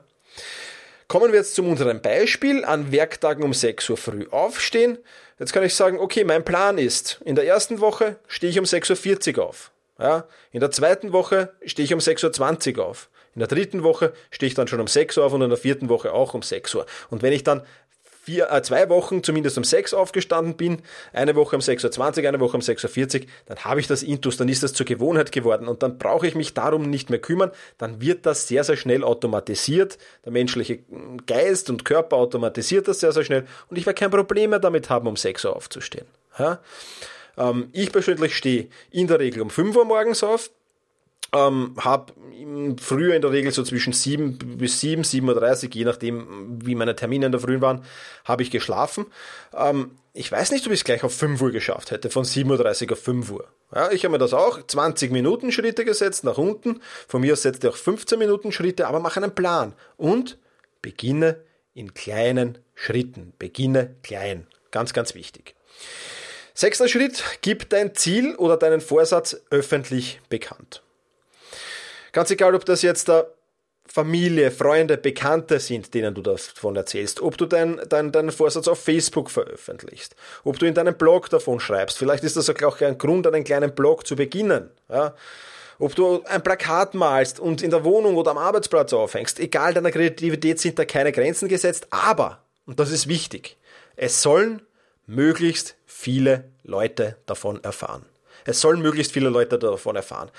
Kommen 1.09 1.31
wir 1.31 1.39
jetzt 1.39 1.55
zu 1.55 1.63
unserem 1.63 2.03
Beispiel, 2.03 2.63
an 2.63 2.91
Werktagen 2.91 3.43
um 3.43 3.51
6 3.51 3.89
Uhr 3.89 3.97
früh 3.97 4.27
aufstehen. 4.29 4.99
Jetzt 5.39 5.53
kann 5.53 5.63
ich 5.63 5.73
sagen, 5.73 5.97
okay, 5.97 6.23
mein 6.23 6.45
Plan 6.45 6.77
ist, 6.77 7.19
in 7.25 7.33
der 7.33 7.47
ersten 7.47 7.79
Woche 7.79 8.17
stehe 8.27 8.51
ich 8.51 8.59
um 8.59 8.65
6.40 8.65 9.39
Uhr 9.39 9.47
auf. 9.47 9.71
Ja, 9.97 10.27
in 10.51 10.59
der 10.59 10.69
zweiten 10.69 11.11
Woche 11.11 11.51
stehe 11.65 11.83
ich 11.83 11.95
um 11.95 11.99
6.20 11.99 12.77
Uhr 12.77 12.85
auf. 12.85 13.09
In 13.33 13.39
der 13.39 13.47
dritten 13.47 13.81
Woche 13.81 14.13
stehe 14.29 14.49
ich 14.49 14.53
dann 14.53 14.67
schon 14.67 14.81
um 14.81 14.85
6 14.85 15.17
Uhr 15.17 15.25
auf 15.25 15.33
und 15.33 15.41
in 15.41 15.49
der 15.49 15.57
vierten 15.57 15.89
Woche 15.89 16.13
auch 16.13 16.35
um 16.35 16.43
6 16.43 16.75
Uhr. 16.75 16.85
Und 17.09 17.23
wenn 17.23 17.33
ich 17.33 17.43
dann 17.43 17.63
vier, 18.29 18.51
äh, 18.51 18.61
zwei 18.61 18.89
Wochen 18.89 19.23
zumindest 19.23 19.57
um 19.57 19.63
6 19.63 19.95
aufgestanden 19.95 20.55
bin, 20.55 20.83
eine 21.13 21.35
Woche 21.35 21.55
um 21.55 21.61
6.20 21.61 22.21
Uhr, 22.21 22.27
eine 22.27 22.39
Woche 22.39 22.57
um 22.57 22.61
6.40 22.61 23.21
Uhr, 23.21 23.25
dann 23.47 23.57
habe 23.59 23.79
ich 23.79 23.87
das 23.87 24.03
Intus, 24.03 24.37
dann 24.37 24.47
ist 24.49 24.61
das 24.61 24.73
zur 24.73 24.85
Gewohnheit 24.85 25.31
geworden 25.31 25.67
und 25.67 25.81
dann 25.81 25.97
brauche 25.97 26.27
ich 26.27 26.35
mich 26.35 26.53
darum 26.53 26.91
nicht 26.91 27.09
mehr 27.09 27.19
kümmern, 27.19 27.51
dann 27.79 28.01
wird 28.01 28.27
das 28.27 28.47
sehr, 28.47 28.63
sehr 28.63 28.77
schnell 28.77 29.03
automatisiert. 29.03 29.97
Der 30.25 30.31
menschliche 30.31 30.79
Geist 31.25 31.71
und 31.71 31.85
Körper 31.85 32.17
automatisiert 32.17 32.87
das 32.87 32.99
sehr, 32.99 33.13
sehr 33.13 33.23
schnell 33.23 33.47
und 33.69 33.77
ich 33.77 33.87
werde 33.87 33.99
kein 33.99 34.11
Problem 34.11 34.51
mehr 34.51 34.59
damit 34.59 34.91
haben, 34.91 35.07
um 35.07 35.15
6 35.15 35.45
Uhr 35.45 35.55
aufzustehen. 35.55 36.05
Ja? 36.37 36.59
Ähm, 37.35 37.69
ich 37.71 37.91
persönlich 37.91 38.37
stehe 38.37 38.67
in 38.91 39.07
der 39.07 39.19
Regel 39.19 39.41
um 39.41 39.49
5 39.49 39.75
Uhr 39.75 39.85
morgens 39.85 40.23
auf, 40.23 40.51
ähm, 41.33 41.75
habe 41.79 42.13
früher 42.79 43.15
in 43.15 43.21
der 43.21 43.31
Regel 43.31 43.51
so 43.51 43.63
zwischen 43.63 43.93
7 43.93 44.37
bis 44.37 44.79
7, 44.79 45.03
7.30 45.03 45.65
Uhr, 45.65 45.75
je 45.75 45.85
nachdem, 45.85 46.59
wie 46.65 46.75
meine 46.75 46.95
Termine 46.95 47.27
in 47.27 47.31
der 47.31 47.41
Früh 47.41 47.61
waren, 47.61 47.83
habe 48.25 48.43
ich 48.43 48.51
geschlafen. 48.51 49.05
Ähm, 49.53 49.91
ich 50.13 50.31
weiß 50.31 50.51
nicht, 50.51 50.65
ob 50.65 50.73
ich 50.73 50.79
es 50.79 50.83
gleich 50.83 51.03
auf 51.03 51.15
5 51.15 51.41
Uhr 51.41 51.51
geschafft 51.51 51.91
hätte, 51.91 52.09
von 52.09 52.23
7.30 52.25 52.87
Uhr 52.87 52.93
auf 52.93 53.03
5 53.03 53.31
Uhr. 53.31 53.47
Ja, 53.73 53.91
ich 53.91 54.03
habe 54.03 54.13
mir 54.13 54.17
das 54.17 54.33
auch 54.33 54.65
20 54.65 55.11
Minuten 55.11 55.51
Schritte 55.51 55.85
gesetzt 55.85 56.23
nach 56.23 56.37
unten. 56.37 56.81
Von 57.07 57.21
mir 57.21 57.33
aus 57.33 57.43
setze 57.43 57.59
ich 57.63 57.73
auch 57.73 57.77
15 57.77 58.17
Minuten 58.17 58.51
Schritte, 58.51 58.87
aber 58.87 58.99
mache 58.99 59.21
einen 59.21 59.35
Plan 59.35 59.73
und 59.97 60.37
beginne 60.81 61.41
in 61.73 61.93
kleinen 61.93 62.57
Schritten. 62.73 63.33
Beginne 63.37 63.95
klein. 64.01 64.47
Ganz, 64.71 64.93
ganz 64.93 65.15
wichtig. 65.15 65.55
Sechster 66.53 66.87
Schritt, 66.87 67.23
gib 67.41 67.69
dein 67.69 67.95
Ziel 67.95 68.35
oder 68.35 68.57
deinen 68.57 68.81
Vorsatz 68.81 69.41
öffentlich 69.49 70.19
bekannt. 70.29 70.83
Ganz 72.11 72.31
egal, 72.31 72.55
ob 72.55 72.65
das 72.65 72.81
jetzt 72.81 73.09
da 73.09 73.25
Familie, 73.91 74.51
Freunde, 74.51 74.97
Bekannte 74.97 75.59
sind, 75.59 75.93
denen 75.95 76.13
du 76.13 76.21
davon 76.21 76.75
erzählst, 76.75 77.21
ob 77.21 77.37
du 77.37 77.47
deinen 77.47 77.81
dein, 77.89 78.11
dein 78.11 78.31
Vorsatz 78.31 78.67
auf 78.67 78.79
Facebook 78.79 79.31
veröffentlichst, 79.31 80.15
ob 80.43 80.59
du 80.59 80.67
in 80.67 80.75
deinem 80.75 80.95
Blog 80.95 81.29
davon 81.29 81.59
schreibst. 81.59 81.97
Vielleicht 81.97 82.23
ist 82.23 82.37
das 82.37 82.49
auch 82.49 82.81
ein 82.81 82.97
Grund, 82.99 83.25
einen 83.25 83.43
kleinen 83.43 83.73
Blog 83.73 84.05
zu 84.05 84.15
beginnen. 84.15 84.69
Ja? 84.89 85.15
Ob 85.79 85.95
du 85.95 86.23
ein 86.25 86.43
Plakat 86.43 86.93
malst 86.93 87.39
und 87.39 87.63
in 87.63 87.71
der 87.71 87.83
Wohnung 87.83 88.15
oder 88.15 88.31
am 88.31 88.37
Arbeitsplatz 88.37 88.93
aufhängst, 88.93 89.39
egal, 89.39 89.73
deiner 89.73 89.91
Kreativität 89.91 90.59
sind 90.59 90.77
da 90.77 90.85
keine 90.85 91.11
Grenzen 91.11 91.47
gesetzt, 91.47 91.87
aber, 91.89 92.43
und 92.67 92.79
das 92.79 92.91
ist 92.91 93.07
wichtig, 93.07 93.57
es 93.95 94.21
sollen 94.21 94.61
möglichst 95.07 95.75
viele 95.87 96.43
Leute 96.63 97.17
davon 97.25 97.63
erfahren. 97.63 98.05
Es 98.45 98.61
sollen 98.61 98.81
möglichst 98.81 99.11
viele 99.11 99.29
Leute 99.29 99.57
davon 99.57 99.95
erfahren. 99.95 100.29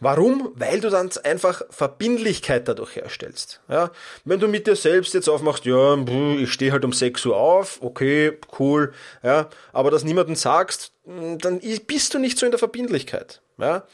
Warum? 0.00 0.52
Weil 0.54 0.80
du 0.80 0.90
dann 0.90 1.10
einfach 1.24 1.62
Verbindlichkeit 1.70 2.68
dadurch 2.68 2.96
herstellst. 2.96 3.60
Ja? 3.68 3.90
Wenn 4.24 4.40
du 4.40 4.48
mit 4.48 4.66
dir 4.66 4.76
selbst 4.76 5.14
jetzt 5.14 5.28
aufmachst, 5.28 5.64
ja, 5.64 5.96
ich 6.38 6.52
stehe 6.52 6.72
halt 6.72 6.84
um 6.84 6.92
6 6.92 7.26
Uhr 7.26 7.36
auf, 7.36 7.78
okay, 7.82 8.38
cool, 8.58 8.92
ja, 9.22 9.48
aber 9.72 9.90
das 9.90 10.04
niemandem 10.04 10.36
sagst, 10.36 10.92
dann 11.04 11.60
bist 11.86 12.14
du 12.14 12.18
nicht 12.18 12.38
so 12.38 12.46
in 12.46 12.52
der 12.52 12.58
Verbindlichkeit. 12.58 13.40
Ja? 13.58 13.84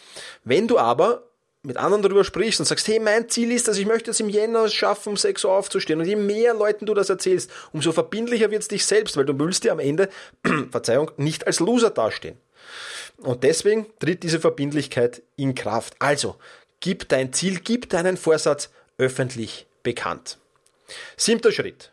Wenn 0.45 0.69
du 0.69 0.79
aber 0.79 1.23
mit 1.67 1.77
anderen 1.77 2.03
darüber 2.03 2.25
sprichst 2.25 2.61
und 2.61 2.67
sagst, 2.67 2.87
hey, 2.87 3.01
mein 3.01 3.29
Ziel 3.29 3.51
ist, 3.51 3.67
dass 3.67 3.77
ich 3.77 3.87
möchte 3.87 4.13
es 4.13 4.21
im 4.21 4.29
Jänner 4.29 4.69
schaffen, 4.69 5.11
um 5.11 5.17
6 5.17 5.45
Uhr 5.45 5.53
aufzustehen. 5.53 6.01
Und 6.01 6.07
je 6.07 6.17
mehr 6.17 6.55
Leuten 6.55 6.87
du 6.87 6.95
das 6.95 7.11
erzählst, 7.11 7.51
umso 7.73 7.93
verbindlicher 7.93 8.51
wird 8.51 8.63
es 8.63 8.69
dich 8.69 8.87
selbst, 8.87 9.17
weil 9.17 9.25
du 9.25 9.37
willst 9.39 9.65
dir 9.65 9.73
am 9.73 9.81
Ende, 9.81 10.09
Verzeihung, 10.71 11.11
nicht 11.17 11.47
als 11.47 11.59
Loser 11.59 11.91
dastehen. 11.91 12.39
Und 13.19 13.45
deswegen 13.45 13.87
tritt 13.99 14.23
diese 14.23 14.41
Verbindlichkeit 14.41 15.23
in 15.37 15.55
Kraft. 15.55 15.95
Also, 15.99 16.37
gib 16.81 17.09
dein 17.09 17.33
Ziel, 17.33 17.61
gib 17.61 17.89
deinen 17.89 18.17
Vorsatz 18.17 18.71
öffentlich 18.99 19.67
bekannt. 19.83 20.39
Siebter 21.17 21.53
Schritt. 21.53 21.93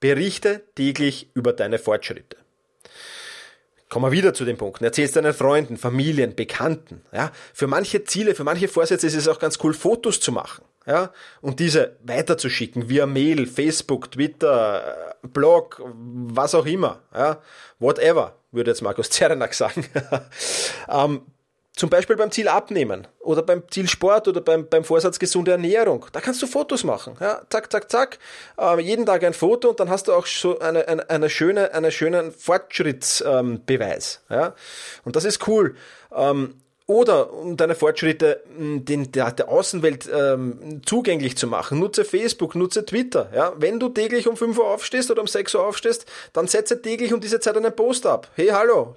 Berichte 0.00 0.62
täglich 0.74 1.28
über 1.34 1.52
deine 1.52 1.78
Fortschritte. 1.78 2.36
Kommen 3.88 4.06
wir 4.06 4.12
wieder 4.12 4.34
zu 4.34 4.44
den 4.44 4.58
Punkten. 4.58 4.84
Erzählst 4.84 5.16
deinen 5.16 5.32
Freunden, 5.32 5.76
Familien, 5.76 6.34
Bekannten. 6.34 7.02
Ja, 7.12 7.32
für 7.54 7.66
manche 7.66 8.04
Ziele, 8.04 8.34
für 8.34 8.44
manche 8.44 8.68
Vorsätze 8.68 9.06
ist 9.06 9.14
es 9.14 9.28
auch 9.28 9.38
ganz 9.38 9.58
cool, 9.62 9.74
Fotos 9.74 10.20
zu 10.20 10.32
machen. 10.32 10.64
Ja, 10.86 11.10
und 11.40 11.58
diese 11.58 11.96
weiterzuschicken 12.04 12.88
via 12.88 13.06
Mail, 13.06 13.46
Facebook, 13.46 14.12
Twitter, 14.12 15.16
Blog, 15.22 15.82
was 15.84 16.54
auch 16.54 16.66
immer. 16.66 17.00
Ja, 17.12 17.40
whatever 17.80 18.34
würde 18.56 18.70
jetzt 18.72 18.82
Markus 18.82 19.10
Zerenak 19.10 19.54
sagen. 19.54 19.86
ähm, 20.88 21.22
zum 21.76 21.90
Beispiel 21.90 22.16
beim 22.16 22.30
Ziel 22.30 22.48
Abnehmen 22.48 23.06
oder 23.20 23.42
beim 23.42 23.62
Ziel 23.70 23.86
Sport 23.86 24.28
oder 24.28 24.40
beim, 24.40 24.66
beim 24.66 24.82
Vorsatz 24.82 25.18
gesunde 25.18 25.50
Ernährung. 25.50 26.06
Da 26.12 26.22
kannst 26.22 26.40
du 26.40 26.46
Fotos 26.46 26.84
machen. 26.84 27.16
Ja, 27.20 27.42
zack, 27.50 27.70
zack, 27.70 27.90
zack. 27.90 28.18
Ähm, 28.58 28.80
jeden 28.80 29.04
Tag 29.04 29.22
ein 29.24 29.34
Foto 29.34 29.68
und 29.70 29.80
dann 29.80 29.90
hast 29.90 30.08
du 30.08 30.14
auch 30.14 30.24
so 30.24 30.58
eine, 30.58 30.88
eine, 30.88 31.10
eine 31.10 31.28
schöne, 31.28 31.74
einen 31.74 31.92
schönen 31.92 32.32
Fortschrittsbeweis. 32.32 34.22
Ähm, 34.30 34.36
ja, 34.36 34.54
und 35.04 35.16
das 35.16 35.26
ist 35.26 35.46
cool. 35.46 35.76
Ähm, 36.14 36.54
oder 36.86 37.32
um 37.32 37.56
deine 37.56 37.74
Fortschritte 37.74 38.42
den, 38.56 39.10
der, 39.10 39.32
der 39.32 39.48
Außenwelt 39.48 40.08
ähm, 40.12 40.82
zugänglich 40.86 41.36
zu 41.36 41.48
machen, 41.48 41.80
nutze 41.80 42.04
Facebook, 42.04 42.54
nutze 42.54 42.84
Twitter. 42.84 43.28
Ja? 43.34 43.52
Wenn 43.56 43.80
du 43.80 43.88
täglich 43.88 44.28
um 44.28 44.36
5 44.36 44.58
Uhr 44.58 44.66
aufstehst 44.66 45.10
oder 45.10 45.20
um 45.20 45.26
6 45.26 45.56
Uhr 45.56 45.66
aufstehst, 45.66 46.06
dann 46.32 46.46
setze 46.46 46.80
täglich 46.80 47.12
um 47.12 47.20
diese 47.20 47.40
Zeit 47.40 47.56
einen 47.56 47.74
Post 47.74 48.06
ab. 48.06 48.30
Hey, 48.34 48.48
hallo, 48.48 48.94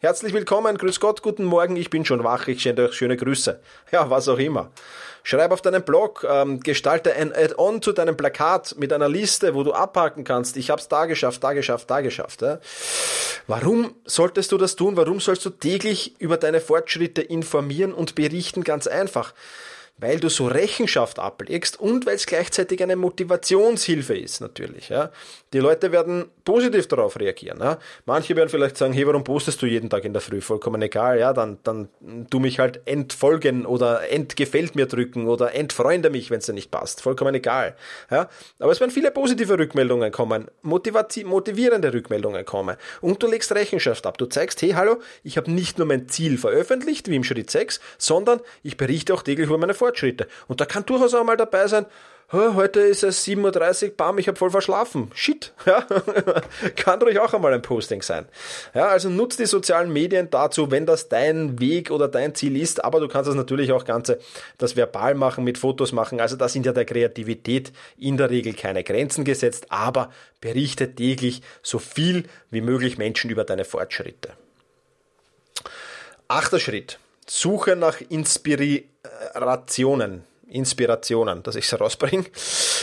herzlich 0.00 0.32
willkommen, 0.32 0.76
grüß 0.76 1.00
Gott, 1.00 1.22
guten 1.22 1.44
Morgen, 1.44 1.76
ich 1.76 1.90
bin 1.90 2.04
schon 2.04 2.22
wach, 2.22 2.48
ich 2.48 2.60
schicke 2.60 2.84
euch 2.84 2.94
schöne 2.94 3.16
Grüße. 3.16 3.60
Ja, 3.92 4.10
was 4.10 4.28
auch 4.28 4.38
immer. 4.38 4.70
Schreib 5.22 5.50
auf 5.50 5.62
deinen 5.62 5.82
Blog, 5.82 6.24
ähm, 6.28 6.60
gestalte 6.60 7.14
ein 7.14 7.32
Add-on 7.32 7.82
zu 7.82 7.92
deinem 7.92 8.16
Plakat 8.16 8.76
mit 8.78 8.92
einer 8.92 9.08
Liste, 9.08 9.54
wo 9.54 9.62
du 9.62 9.72
abhaken 9.72 10.22
kannst. 10.22 10.56
Ich 10.56 10.70
habe 10.70 10.80
es 10.80 10.88
da 10.88 11.06
geschafft, 11.06 11.42
da 11.42 11.52
geschafft, 11.52 11.90
da 11.90 12.00
geschafft. 12.00 12.42
Ja? 12.42 12.58
Warum 13.46 13.94
solltest 14.04 14.52
du 14.52 14.58
das 14.58 14.76
tun? 14.76 14.96
Warum 14.96 15.18
sollst 15.18 15.44
du 15.44 15.50
täglich 15.50 16.14
über 16.20 16.36
deine 16.36 16.60
Fortschritte 16.60 17.22
informieren 17.22 17.92
und 17.92 18.14
berichten? 18.14 18.64
Ganz 18.64 18.86
einfach 18.86 19.32
weil 19.98 20.20
du 20.20 20.28
so 20.28 20.46
Rechenschaft 20.46 21.18
ablegst 21.18 21.80
und 21.80 22.04
weil 22.04 22.16
es 22.16 22.26
gleichzeitig 22.26 22.82
eine 22.82 22.96
Motivationshilfe 22.96 24.16
ist 24.16 24.40
natürlich. 24.40 24.90
Ja. 24.90 25.10
Die 25.52 25.58
Leute 25.58 25.90
werden 25.90 26.26
positiv 26.44 26.86
darauf 26.86 27.18
reagieren. 27.18 27.60
Ja. 27.60 27.78
Manche 28.04 28.36
werden 28.36 28.50
vielleicht 28.50 28.76
sagen, 28.76 28.92
hey, 28.92 29.06
warum 29.06 29.24
postest 29.24 29.62
du 29.62 29.66
jeden 29.66 29.88
Tag 29.88 30.04
in 30.04 30.12
der 30.12 30.20
Früh? 30.20 30.42
Vollkommen 30.42 30.82
egal, 30.82 31.18
ja, 31.18 31.32
dann, 31.32 31.58
dann 31.62 31.88
tu 32.28 32.40
mich 32.40 32.58
halt 32.58 32.80
entfolgen 32.84 33.64
oder 33.64 34.10
entgefällt 34.10 34.76
mir 34.76 34.86
drücken 34.86 35.28
oder 35.28 35.54
entfreunde 35.54 36.10
mich, 36.10 36.30
wenn 36.30 36.38
es 36.38 36.46
dir 36.46 36.52
nicht 36.52 36.70
passt. 36.70 37.00
Vollkommen 37.00 37.34
egal. 37.34 37.74
Ja. 38.10 38.28
Aber 38.58 38.72
es 38.72 38.80
werden 38.80 38.90
viele 38.90 39.10
positive 39.10 39.58
Rückmeldungen 39.58 40.12
kommen, 40.12 40.48
motivierende 40.62 41.92
Rückmeldungen 41.92 42.44
kommen 42.44 42.76
und 43.00 43.22
du 43.22 43.28
legst 43.28 43.50
Rechenschaft 43.52 44.04
ab. 44.04 44.18
Du 44.18 44.26
zeigst, 44.26 44.60
hey, 44.60 44.72
hallo, 44.72 45.00
ich 45.22 45.38
habe 45.38 45.50
nicht 45.50 45.78
nur 45.78 45.86
mein 45.86 46.06
Ziel 46.08 46.36
veröffentlicht, 46.36 47.08
wie 47.08 47.16
im 47.16 47.24
Schritt 47.24 47.50
6, 47.50 47.80
sondern 47.96 48.40
ich 48.62 48.76
berichte 48.76 49.14
auch 49.14 49.22
täglich 49.22 49.46
über 49.46 49.56
meine 49.56 49.72
Fortschritte. 49.72 49.85
Und 50.48 50.60
da 50.60 50.64
kann 50.64 50.84
durchaus 50.86 51.14
auch 51.14 51.24
mal 51.24 51.36
dabei 51.36 51.66
sein, 51.66 51.86
heute 52.32 52.80
ist 52.80 53.04
es 53.04 53.24
7.30 53.24 53.84
Uhr, 53.84 53.96
bam, 53.96 54.18
ich 54.18 54.26
habe 54.26 54.36
voll 54.36 54.50
verschlafen. 54.50 55.10
Shit. 55.14 55.52
Ja? 55.66 55.84
Kann 56.76 57.02
ruhig 57.02 57.18
auch 57.18 57.34
einmal 57.34 57.52
ein 57.52 57.62
Posting 57.62 58.00
sein. 58.02 58.26
Ja, 58.72 58.86
also 58.86 59.08
nutzt 59.08 59.40
die 59.40 59.46
sozialen 59.46 59.92
Medien 59.92 60.30
dazu, 60.30 60.70
wenn 60.70 60.86
das 60.86 61.08
dein 61.08 61.58
Weg 61.60 61.90
oder 61.90 62.06
dein 62.06 62.34
Ziel 62.36 62.56
ist, 62.56 62.84
aber 62.84 63.00
du 63.00 63.08
kannst 63.08 63.28
das 63.28 63.34
natürlich 63.34 63.72
auch 63.72 63.84
Ganze, 63.84 64.20
das 64.58 64.76
verbal 64.76 65.14
machen, 65.14 65.42
mit 65.42 65.58
Fotos 65.58 65.90
machen. 65.92 66.20
Also 66.20 66.36
da 66.36 66.48
sind 66.48 66.66
ja 66.66 66.72
der 66.72 66.84
Kreativität 66.84 67.72
in 67.98 68.16
der 68.16 68.30
Regel 68.30 68.54
keine 68.54 68.84
Grenzen 68.84 69.24
gesetzt, 69.24 69.66
aber 69.70 70.10
berichte 70.40 70.94
täglich 70.94 71.42
so 71.62 71.80
viel 71.80 72.24
wie 72.50 72.60
möglich 72.60 72.96
Menschen 72.96 73.30
über 73.30 73.44
deine 73.44 73.64
Fortschritte. 73.64 74.30
Achter 76.28 76.60
Schritt. 76.60 76.98
Suche 77.28 77.74
nach 77.74 78.00
Inspirationen. 79.36 80.24
Inspirationen, 80.48 81.42
dass 81.42 81.56
ich 81.56 81.70
es 81.70 81.80
rausbringe. 81.80 82.24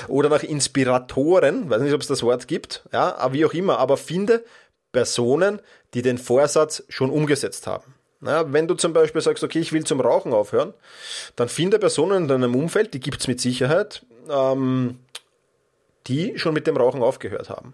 Oder 0.07 0.29
nach 0.29 0.43
Inspiratoren, 0.43 1.69
weiß 1.69 1.81
nicht, 1.81 1.93
ob 1.93 2.01
es 2.01 2.07
das 2.07 2.21
Wort 2.23 2.47
gibt, 2.47 2.83
ja, 2.91 3.15
aber 3.15 3.33
wie 3.33 3.45
auch 3.45 3.53
immer, 3.53 3.79
aber 3.79 3.97
finde 3.97 4.43
Personen, 4.91 5.59
die 5.93 6.01
den 6.01 6.17
Vorsatz 6.17 6.83
schon 6.89 7.09
umgesetzt 7.09 7.67
haben. 7.67 7.95
Ja, 8.21 8.51
wenn 8.53 8.67
du 8.67 8.75
zum 8.75 8.93
Beispiel 8.93 9.21
sagst, 9.21 9.43
okay, 9.43 9.59
ich 9.59 9.73
will 9.73 9.83
zum 9.83 9.99
Rauchen 9.99 10.33
aufhören, 10.33 10.73
dann 11.35 11.49
finde 11.49 11.79
Personen 11.79 12.23
in 12.23 12.27
deinem 12.27 12.55
Umfeld, 12.55 12.93
die 12.93 12.99
gibt 12.99 13.21
es 13.21 13.27
mit 13.27 13.41
Sicherheit, 13.41 14.05
ähm, 14.29 14.99
die 16.07 16.37
schon 16.37 16.53
mit 16.53 16.67
dem 16.67 16.77
Rauchen 16.77 17.01
aufgehört 17.01 17.49
haben. 17.49 17.73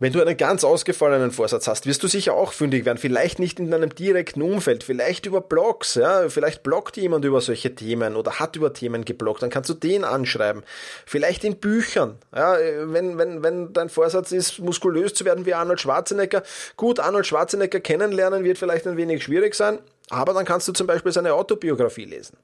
Wenn 0.00 0.12
du 0.12 0.20
einen 0.20 0.36
ganz 0.36 0.62
ausgefallenen 0.62 1.32
Vorsatz 1.32 1.66
hast, 1.66 1.84
wirst 1.86 2.04
du 2.04 2.06
sicher 2.06 2.34
auch 2.34 2.52
fündig 2.52 2.84
werden. 2.84 2.98
Vielleicht 2.98 3.40
nicht 3.40 3.58
in 3.58 3.68
deinem 3.68 3.92
direkten 3.92 4.42
Umfeld, 4.42 4.84
vielleicht 4.84 5.26
über 5.26 5.40
Blogs, 5.40 5.96
ja. 5.96 6.28
Vielleicht 6.28 6.62
bloggt 6.62 6.96
jemand 6.96 7.24
über 7.24 7.40
solche 7.40 7.74
Themen 7.74 8.14
oder 8.14 8.38
hat 8.38 8.54
über 8.54 8.72
Themen 8.72 9.04
gebloggt. 9.04 9.42
Dann 9.42 9.50
kannst 9.50 9.70
du 9.70 9.74
den 9.74 10.04
anschreiben. 10.04 10.62
Vielleicht 11.04 11.42
in 11.42 11.56
Büchern, 11.56 12.16
ja. 12.32 12.56
Wenn, 12.84 13.18
wenn, 13.18 13.42
wenn 13.42 13.72
dein 13.72 13.88
Vorsatz 13.88 14.30
ist, 14.30 14.60
muskulös 14.60 15.14
zu 15.14 15.24
werden 15.24 15.46
wie 15.46 15.54
Arnold 15.54 15.80
Schwarzenegger. 15.80 16.44
Gut, 16.76 17.00
Arnold 17.00 17.26
Schwarzenegger 17.26 17.80
kennenlernen 17.80 18.44
wird 18.44 18.58
vielleicht 18.58 18.86
ein 18.86 18.96
wenig 18.96 19.24
schwierig 19.24 19.56
sein, 19.56 19.80
aber 20.10 20.32
dann 20.32 20.44
kannst 20.44 20.68
du 20.68 20.72
zum 20.72 20.86
Beispiel 20.86 21.10
seine 21.10 21.34
Autobiografie 21.34 22.04
lesen 22.04 22.36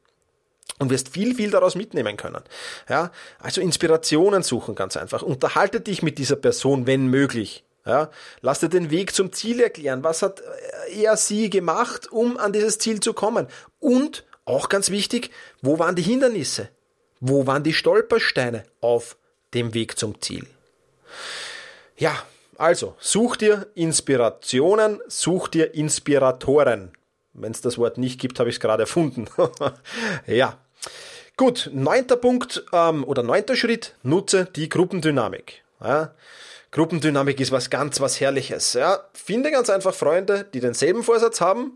und 0.78 0.90
wirst 0.90 1.10
viel, 1.10 1.34
viel 1.34 1.50
daraus 1.50 1.74
mitnehmen 1.74 2.16
können. 2.16 2.42
Ja, 2.88 3.10
also 3.38 3.60
Inspirationen 3.60 4.42
suchen 4.42 4.74
ganz 4.74 4.96
einfach. 4.96 5.22
Unterhalte 5.22 5.80
dich 5.80 6.02
mit 6.02 6.18
dieser 6.18 6.36
Person, 6.36 6.86
wenn 6.86 7.06
möglich. 7.06 7.64
Ja, 7.86 8.10
lass 8.40 8.60
dir 8.60 8.70
den 8.70 8.90
Weg 8.90 9.14
zum 9.14 9.32
Ziel 9.32 9.60
erklären. 9.60 10.02
Was 10.02 10.22
hat 10.22 10.42
er, 10.90 11.16
sie 11.18 11.50
gemacht, 11.50 12.10
um 12.10 12.38
an 12.38 12.52
dieses 12.52 12.78
Ziel 12.78 13.00
zu 13.00 13.12
kommen? 13.12 13.46
Und, 13.78 14.24
auch 14.46 14.68
ganz 14.68 14.90
wichtig, 14.90 15.30
wo 15.60 15.78
waren 15.78 15.94
die 15.94 16.02
Hindernisse? 16.02 16.70
Wo 17.20 17.46
waren 17.46 17.62
die 17.62 17.74
Stolpersteine 17.74 18.64
auf 18.80 19.16
dem 19.52 19.74
Weg 19.74 19.98
zum 19.98 20.20
Ziel? 20.20 20.46
Ja, 21.96 22.14
also, 22.56 22.94
such 22.98 23.36
dir 23.36 23.66
Inspirationen, 23.74 25.00
such 25.08 25.48
dir 25.48 25.74
Inspiratoren. 25.74 26.92
Wenn 27.34 27.52
es 27.52 27.60
das 27.60 27.78
Wort 27.78 27.98
nicht 27.98 28.20
gibt, 28.20 28.38
habe 28.38 28.48
ich 28.48 28.56
es 28.56 28.60
gerade 28.60 28.84
erfunden. 28.84 29.26
ja. 30.26 30.58
Gut, 31.36 31.68
neunter 31.72 32.16
Punkt 32.16 32.64
ähm, 32.72 33.02
oder 33.04 33.24
neunter 33.24 33.56
Schritt, 33.56 33.96
nutze 34.04 34.46
die 34.54 34.68
Gruppendynamik. 34.68 35.64
Ja. 35.82 36.14
Gruppendynamik 36.70 37.40
ist 37.40 37.52
was 37.52 37.70
ganz 37.70 38.00
was 38.00 38.20
Herrliches. 38.20 38.74
Ja. 38.74 39.00
Finde 39.12 39.50
ganz 39.50 39.68
einfach 39.68 39.94
Freunde, 39.94 40.46
die 40.54 40.60
denselben 40.60 41.02
Vorsatz 41.02 41.40
haben, 41.40 41.74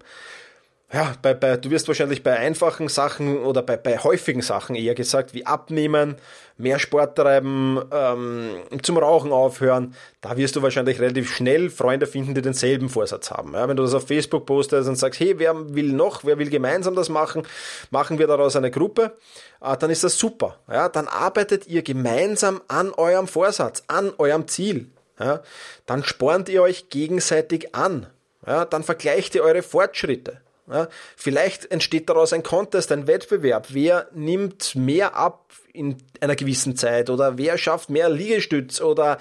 ja, 0.90 1.12
bei, 1.20 1.34
bei, 1.34 1.58
du 1.58 1.70
wirst 1.70 1.86
wahrscheinlich 1.86 2.22
bei 2.22 2.34
einfachen 2.38 2.88
Sachen 2.88 3.44
oder 3.44 3.60
bei, 3.60 3.76
bei 3.76 3.98
häufigen 3.98 4.40
Sachen 4.40 4.74
eher 4.74 4.94
gesagt, 4.94 5.34
wie 5.34 5.44
abnehmen, 5.44 6.16
mehr 6.56 6.78
Sport 6.78 7.16
treiben, 7.16 7.78
ähm, 7.92 8.48
zum 8.82 8.96
Rauchen 8.96 9.30
aufhören, 9.30 9.94
da 10.22 10.38
wirst 10.38 10.56
du 10.56 10.62
wahrscheinlich 10.62 10.98
relativ 10.98 11.30
schnell 11.30 11.68
Freunde 11.68 12.06
finden, 12.06 12.34
die 12.34 12.40
denselben 12.40 12.88
Vorsatz 12.88 13.30
haben. 13.30 13.52
Ja, 13.52 13.68
wenn 13.68 13.76
du 13.76 13.82
das 13.82 13.92
auf 13.92 14.06
Facebook 14.06 14.46
postest 14.46 14.88
und 14.88 14.96
sagst, 14.96 15.20
hey, 15.20 15.38
wer 15.38 15.74
will 15.74 15.92
noch, 15.92 16.24
wer 16.24 16.38
will 16.38 16.48
gemeinsam 16.48 16.94
das 16.94 17.10
machen, 17.10 17.42
machen 17.90 18.18
wir 18.18 18.26
daraus 18.26 18.56
eine 18.56 18.70
Gruppe, 18.70 19.12
äh, 19.60 19.76
dann 19.76 19.90
ist 19.90 20.04
das 20.04 20.18
super. 20.18 20.58
Ja, 20.72 20.88
dann 20.88 21.06
arbeitet 21.06 21.66
ihr 21.66 21.82
gemeinsam 21.82 22.62
an 22.66 22.94
eurem 22.94 23.28
Vorsatz, 23.28 23.82
an 23.88 24.12
eurem 24.16 24.48
Ziel. 24.48 24.88
Ja, 25.20 25.42
dann 25.84 26.02
spornt 26.02 26.48
ihr 26.48 26.62
euch 26.62 26.88
gegenseitig 26.88 27.74
an. 27.74 28.06
Ja, 28.46 28.64
dann 28.64 28.84
vergleicht 28.84 29.34
ihr 29.34 29.42
eure 29.42 29.62
Fortschritte. 29.62 30.40
Ja, 30.70 30.88
vielleicht 31.16 31.70
entsteht 31.70 32.10
daraus 32.10 32.32
ein 32.32 32.42
Contest, 32.42 32.92
ein 32.92 33.06
Wettbewerb. 33.06 33.68
Wer 33.70 34.08
nimmt 34.12 34.74
mehr 34.74 35.16
ab 35.16 35.52
in 35.72 35.96
einer 36.20 36.36
gewissen 36.36 36.76
Zeit 36.76 37.08
oder 37.08 37.38
wer 37.38 37.56
schafft 37.56 37.88
mehr 37.88 38.10
Liegestütz 38.10 38.80
oder 38.80 39.18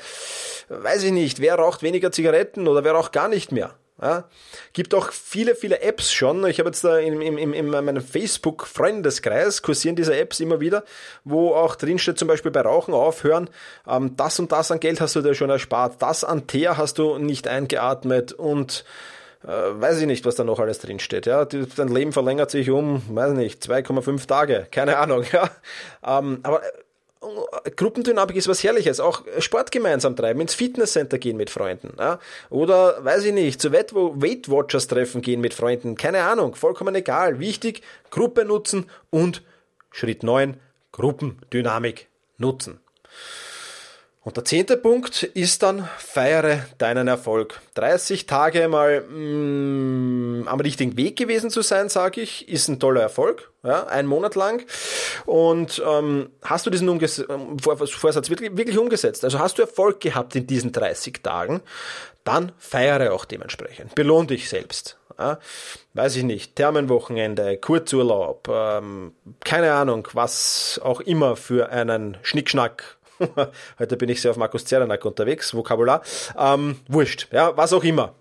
weiß 0.70 1.04
ich 1.04 1.12
nicht, 1.12 1.40
wer 1.40 1.56
raucht 1.56 1.84
weniger 1.84 2.12
Zigaretten 2.12 2.68
oder 2.68 2.84
wer 2.84 2.94
raucht 2.94 3.14
gar 3.14 3.30
nicht 3.30 3.52
mehr. 3.52 3.76
Ja, 4.00 4.26
gibt 4.74 4.94
auch 4.94 5.12
viele, 5.12 5.56
viele 5.56 5.82
Apps 5.82 6.14
schon. 6.14 6.46
Ich 6.46 6.60
habe 6.60 6.70
jetzt 6.70 6.84
da 6.84 7.00
in, 7.00 7.20
in, 7.20 7.40
in, 7.40 7.54
in 7.54 7.68
meinem 7.68 8.00
Facebook-Freundeskreis 8.00 9.64
kursieren 9.64 9.96
diese 9.96 10.16
Apps 10.16 10.40
immer 10.40 10.60
wieder, 10.60 10.84
wo 11.24 11.56
auch 11.56 11.76
drinsteht, 11.76 12.20
zum 12.20 12.28
Beispiel 12.28 12.52
bei 12.52 12.62
Rauchen 12.62 12.94
aufhören, 12.94 13.50
ähm, 13.88 14.16
das 14.16 14.40
und 14.40 14.52
das 14.52 14.70
an 14.70 14.80
Geld 14.80 15.02
hast 15.02 15.16
du 15.16 15.22
dir 15.22 15.34
schon 15.34 15.50
erspart, 15.50 16.00
das 16.00 16.24
an 16.24 16.46
Teer 16.46 16.78
hast 16.78 17.00
du 17.00 17.18
nicht 17.18 17.48
eingeatmet 17.48 18.34
und 18.34 18.86
äh, 19.44 19.48
weiß 19.48 20.00
ich 20.00 20.08
nicht, 20.08 20.26
was 20.26 20.36
da 20.36 20.44
noch 20.44 20.60
alles 20.60 20.80
drinsteht. 20.80 21.26
Ja, 21.26 21.46
dein 21.46 21.88
Leben 21.88 22.12
verlängert 22.12 22.52
sich 22.52 22.70
um, 22.70 23.02
weiß 23.10 23.34
nicht, 23.34 23.64
2,5 23.64 24.28
Tage, 24.28 24.68
keine 24.72 24.98
Ahnung. 24.98 25.24
Ja, 25.32 25.50
ähm, 26.06 26.40
aber 26.44 26.62
äh, 26.64 27.72
Gruppendynamik 27.76 28.36
ist 28.36 28.48
was 28.48 28.64
Herrliches. 28.64 29.00
Auch 29.00 29.24
Sport 29.40 29.72
gemeinsam 29.72 30.16
treiben, 30.16 30.42
ins 30.42 30.54
Fitnesscenter 30.54 31.18
gehen 31.18 31.38
mit 31.38 31.50
Freunden. 31.50 31.96
Ja? 32.00 32.20
Oder, 32.50 33.04
weiß 33.04 33.26
ich 33.26 33.34
nicht, 33.34 33.62
zu 33.62 33.72
Weight 33.72 34.50
Watchers 34.50 34.88
treffen 34.88 35.22
gehen 35.22 35.42
mit 35.42 35.54
Freunden. 35.54 35.96
Keine 35.96 36.24
Ahnung, 36.24 36.56
vollkommen 36.56 36.96
egal. 36.96 37.40
Wichtig, 37.40 37.82
Gruppe 38.10 38.46
nutzen 38.46 38.90
und 39.10 39.44
Schritt 39.92 40.24
9, 40.24 40.58
Gruppendynamik 40.92 42.08
nutzen. 42.38 42.80
Und 44.28 44.36
der 44.36 44.44
zehnte 44.44 44.76
Punkt 44.76 45.24
ist 45.24 45.64
dann, 45.64 45.88
feiere 46.00 46.66
deinen 46.80 47.08
Erfolg. 47.08 47.62
30 47.76 48.26
Tage 48.26 48.68
mal 48.68 49.00
mh, 49.00 49.16
mm, 49.16 50.48
am 50.50 50.60
richtigen 50.60 50.98
Weg 50.98 51.16
gewesen 51.16 51.50
zu 51.50 51.62
sein, 51.62 51.88
sage 51.88 52.20
ich, 52.20 52.50
ist 52.50 52.68
ein 52.68 52.78
toller 52.78 53.00
Erfolg. 53.00 53.54
Ja, 53.64 53.88
ein 53.88 54.06
Monat 54.06 54.36
lang. 54.36 54.66
Und 55.26 55.82
ähm, 55.88 56.30
hast 56.44 56.66
du 56.66 56.70
diesen 56.70 56.90
Umges 56.90 57.26
Vorsatz 57.62 58.30
wirklich, 58.30 58.58
wirklich 58.58 58.78
umgesetzt? 58.78 59.24
Also 59.24 59.40
hast 59.40 59.60
du 59.60 59.62
Erfolg 59.62 60.02
gehabt 60.02 60.36
in 60.36 60.46
diesen 60.46 60.74
30 60.74 61.24
Tagen? 61.24 61.62
Dann 62.26 62.52
feiere 62.58 63.14
auch 63.14 63.24
dementsprechend. 63.24 63.96
Belohn 63.96 64.28
dich 64.28 64.50
selbst. 64.50 64.98
Ja, 65.18 65.40
weiß 65.94 66.18
ich 66.18 66.24
nicht, 66.24 66.58
Thermenwochenende, 66.58 67.58
Kurzurlaub, 67.58 68.50
ähm, 68.52 69.14
keine 69.44 69.74
Ahnung, 69.74 70.08
was 70.14 70.80
auch 70.84 71.02
immer 71.02 71.36
für 71.36 71.70
einen 71.70 72.18
Schnickschnack 72.22 72.97
Heute 73.80 73.98
bin 73.98 74.10
ich 74.10 74.22
sehr 74.22 74.32
auf 74.32 74.38
Markus 74.38 74.66
Zernack 74.66 75.06
unterwegs, 75.06 75.54
Vokabular. 75.54 76.02
Ähm, 76.38 76.80
wurscht, 76.88 77.28
ja, 77.32 77.56
was 77.56 77.74
auch 77.74 77.84
immer. 77.84 78.16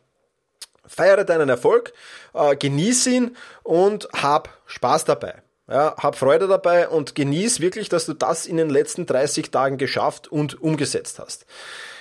Feiere 0.87 1.25
deinen 1.25 1.49
Erfolg, 1.49 1.93
äh, 2.35 2.57
genieß 2.57 3.07
ihn 3.09 3.37
und 3.63 4.09
hab 4.13 4.51
Spaß 4.67 5.05
dabei. 5.05 5.43
Ja, 5.69 5.97
hab 5.99 6.17
Freude 6.17 6.47
dabei 6.47 6.89
und 6.89 7.17
genieß 7.17 7.59
wirklich, 7.59 7.89
dass 7.89 8.07
du 8.07 8.15
das 8.15 8.47
in 8.47 8.57
den 8.57 8.71
letzten 8.71 9.05
30 9.05 9.51
Tagen 9.51 9.79
geschafft 9.79 10.29
und 10.29 10.63
umgesetzt 10.63 11.19
hast. 11.19 11.45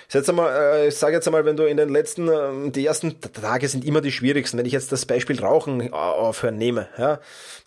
Jetzt 0.09 0.29
einmal, 0.29 0.51
äh, 0.51 0.87
ich 0.87 0.95
sage 0.95 1.15
jetzt 1.15 1.27
einmal, 1.27 1.45
wenn 1.45 1.57
du 1.57 1.63
in 1.63 1.77
den 1.77 1.89
letzten, 1.89 2.27
ähm, 2.27 2.71
die 2.71 2.85
ersten 2.85 3.19
Tage 3.19 3.67
sind 3.67 3.85
immer 3.85 4.01
die 4.01 4.11
schwierigsten. 4.11 4.57
Wenn 4.57 4.65
ich 4.65 4.73
jetzt 4.73 4.91
das 4.91 5.05
Beispiel 5.05 5.39
Rauchen 5.39 5.81
äh, 5.81 5.89
aufhören 5.91 6.57
nehme, 6.57 6.87
ja, 6.97 7.19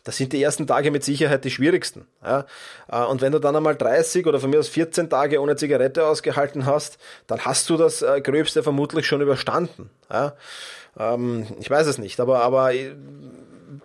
das 0.05 0.17
sind 0.17 0.33
die 0.33 0.43
ersten 0.43 0.67
Tage 0.67 0.91
mit 0.91 1.05
Sicherheit 1.05 1.45
die 1.45 1.51
schwierigsten. 1.51 2.07
Ja. 2.23 2.47
Äh, 2.91 3.05
und 3.05 3.21
wenn 3.21 3.33
du 3.33 3.39
dann 3.39 3.57
einmal 3.57 3.77
30 3.77 4.27
oder 4.27 4.41
von 4.41 4.51
mir 4.51 4.61
aus 4.61 4.69
14 4.69 5.11
Tage 5.11 5.41
ohne 5.41 5.57
Zigarette 5.57 6.07
ausgehalten 6.07 6.67
hast, 6.67 6.99
dann 7.27 7.45
hast 7.45 7.69
du 7.71 7.77
das 7.77 8.05
Gröbste 8.23 8.63
vermutlich 8.63 9.07
schon 9.07 9.21
überstanden. 9.21 9.91
Ja. 10.11 10.35
Ähm, 10.99 11.47
ich 11.61 11.71
weiß 11.71 11.87
es 11.87 11.99
nicht, 11.99 12.21
aber, 12.21 12.43
aber 12.43 12.73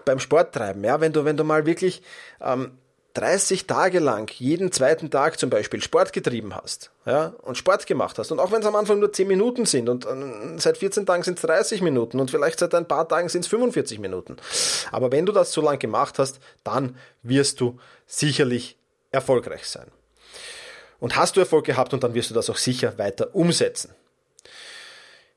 beim 0.05 0.19
Sporttreiben, 0.19 0.83
ja, 0.83 1.01
wenn 1.01 1.13
du, 1.13 1.25
wenn 1.25 1.37
du 1.37 1.43
mal 1.43 1.65
wirklich 1.65 2.01
ähm, 2.41 2.71
30 3.15 3.67
Tage 3.67 3.99
lang 3.99 4.31
jeden 4.39 4.71
zweiten 4.71 5.11
Tag 5.11 5.39
zum 5.39 5.51
Beispiel 5.51 5.81
Sport 5.81 6.13
getrieben 6.13 6.55
hast 6.55 6.91
ja, 7.05 7.33
und 7.43 7.57
Sport 7.57 7.85
gemacht 7.85 8.17
hast 8.17 8.31
und 8.31 8.39
auch 8.39 8.51
wenn 8.51 8.61
es 8.61 8.65
am 8.65 8.75
Anfang 8.75 8.99
nur 8.99 9.13
10 9.13 9.27
Minuten 9.27 9.65
sind 9.65 9.87
und 9.87 10.05
äh, 10.05 10.57
seit 10.57 10.77
14 10.77 11.05
Tagen 11.05 11.21
sind 11.21 11.35
es 11.35 11.43
30 11.43 11.81
Minuten 11.81 12.19
und 12.19 12.31
vielleicht 12.31 12.59
seit 12.59 12.73
ein 12.73 12.87
paar 12.87 13.07
Tagen 13.07 13.29
sind 13.29 13.41
es 13.41 13.47
45 13.47 13.99
Minuten. 13.99 14.37
Aber 14.91 15.11
wenn 15.11 15.25
du 15.25 15.31
das 15.31 15.51
so 15.51 15.61
lang 15.61 15.77
gemacht 15.77 16.17
hast, 16.17 16.39
dann 16.63 16.97
wirst 17.21 17.61
du 17.61 17.79
sicherlich 18.07 18.77
erfolgreich 19.11 19.67
sein. 19.67 19.87
Und 20.99 21.15
hast 21.15 21.35
du 21.35 21.41
Erfolg 21.41 21.65
gehabt 21.65 21.93
und 21.93 22.03
dann 22.03 22.13
wirst 22.13 22.29
du 22.29 22.33
das 22.33 22.49
auch 22.49 22.57
sicher 22.57 22.97
weiter 22.97 23.35
umsetzen. 23.35 23.93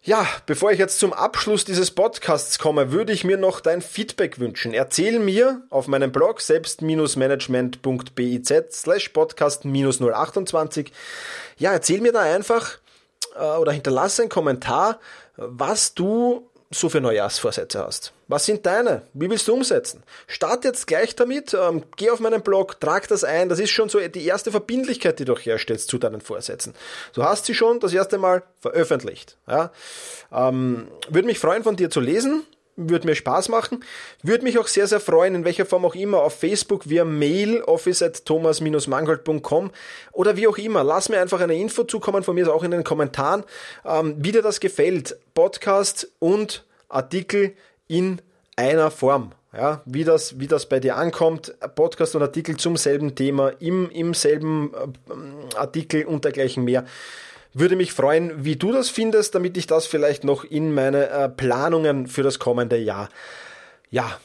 Ja, 0.06 0.26
bevor 0.46 0.70
ich 0.70 0.78
jetzt 0.78 1.00
zum 1.00 1.12
Abschluss 1.12 1.64
dieses 1.64 1.90
Podcasts 1.90 2.60
komme, 2.60 2.92
würde 2.92 3.12
ich 3.12 3.24
mir 3.24 3.36
noch 3.36 3.58
dein 3.58 3.82
Feedback 3.82 4.38
wünschen. 4.38 4.72
Erzähl 4.72 5.18
mir 5.18 5.62
auf 5.68 5.88
meinem 5.88 6.12
Blog 6.12 6.40
selbst-management.biz 6.40 8.52
slash 8.70 9.10
podcast-028. 9.10 10.92
Ja, 11.58 11.72
erzähl 11.72 12.00
mir 12.00 12.12
da 12.12 12.20
einfach 12.20 12.78
äh, 13.34 13.56
oder 13.56 13.72
hinterlasse 13.72 14.22
einen 14.22 14.28
Kommentar, 14.28 15.00
was 15.36 15.94
du 15.94 16.48
so 16.70 16.88
für 16.88 17.00
Neujahrsvorsätze 17.00 17.84
hast. 17.84 18.12
Was 18.28 18.46
sind 18.46 18.66
deine? 18.66 19.02
Wie 19.14 19.30
willst 19.30 19.46
du 19.46 19.54
umsetzen? 19.54 20.02
Start 20.26 20.64
jetzt 20.64 20.86
gleich 20.86 21.14
damit, 21.14 21.54
ähm, 21.54 21.84
geh 21.96 22.10
auf 22.10 22.20
meinen 22.20 22.42
Blog, 22.42 22.80
trag 22.80 23.06
das 23.08 23.22
ein. 23.22 23.48
Das 23.48 23.58
ist 23.58 23.70
schon 23.70 23.88
so 23.88 24.00
die 24.00 24.26
erste 24.26 24.50
Verbindlichkeit, 24.50 25.18
die 25.18 25.24
du 25.24 25.36
herstellst 25.36 25.88
zu 25.88 25.98
deinen 25.98 26.20
Vorsätzen. 26.20 26.74
Du 27.12 27.22
hast 27.22 27.46
sie 27.46 27.54
schon 27.54 27.78
das 27.78 27.92
erste 27.92 28.18
Mal 28.18 28.42
veröffentlicht. 28.60 29.36
Ja? 29.46 29.70
Ähm, 30.32 30.88
Würde 31.08 31.26
mich 31.26 31.38
freuen, 31.38 31.62
von 31.62 31.76
dir 31.76 31.90
zu 31.90 32.00
lesen. 32.00 32.44
Würde 32.76 33.06
mir 33.06 33.14
Spaß 33.14 33.48
machen. 33.48 33.82
Würde 34.22 34.44
mich 34.44 34.58
auch 34.58 34.66
sehr, 34.66 34.86
sehr 34.86 35.00
freuen, 35.00 35.34
in 35.34 35.44
welcher 35.44 35.64
Form 35.66 35.84
auch 35.84 35.94
immer, 35.94 36.22
auf 36.22 36.38
Facebook, 36.38 36.88
via 36.88 37.04
Mail, 37.04 37.62
office 37.62 38.02
at 38.02 38.24
thomas-mangold.com 38.24 39.70
oder 40.12 40.36
wie 40.36 40.46
auch 40.46 40.58
immer. 40.58 40.84
Lass 40.84 41.08
mir 41.08 41.20
einfach 41.20 41.40
eine 41.40 41.56
Info 41.56 41.84
zukommen, 41.84 42.22
von 42.22 42.34
mir 42.34 42.52
auch 42.52 42.62
in 42.62 42.70
den 42.70 42.84
Kommentaren, 42.84 43.44
ähm, 43.84 44.16
wie 44.18 44.32
dir 44.32 44.42
das 44.42 44.60
gefällt. 44.60 45.16
Podcast 45.34 46.08
und 46.18 46.64
Artikel 46.88 47.54
in 47.88 48.20
einer 48.56 48.90
Form. 48.90 49.32
Ja, 49.56 49.80
wie 49.86 50.04
das, 50.04 50.38
wie 50.38 50.48
das 50.48 50.68
bei 50.68 50.80
dir 50.80 50.96
ankommt, 50.96 51.54
Podcast 51.76 52.14
und 52.14 52.20
Artikel 52.20 52.58
zum 52.58 52.76
selben 52.76 53.14
Thema, 53.14 53.52
im, 53.58 53.90
im 53.90 54.12
selben 54.12 54.70
äh, 54.74 55.56
Artikel 55.56 56.04
und 56.04 56.26
dergleichen 56.26 56.64
mehr. 56.64 56.84
Würde 57.58 57.74
mich 57.74 57.94
freuen, 57.94 58.44
wie 58.44 58.56
du 58.56 58.70
das 58.70 58.90
findest, 58.90 59.34
damit 59.34 59.56
ich 59.56 59.66
das 59.66 59.86
vielleicht 59.86 60.24
noch 60.24 60.44
in 60.44 60.74
meine 60.74 61.08
äh, 61.08 61.28
Planungen 61.30 62.06
für 62.06 62.22
das 62.22 62.38
kommende 62.38 62.76
Jahr 62.76 63.08
ja, 63.88 64.20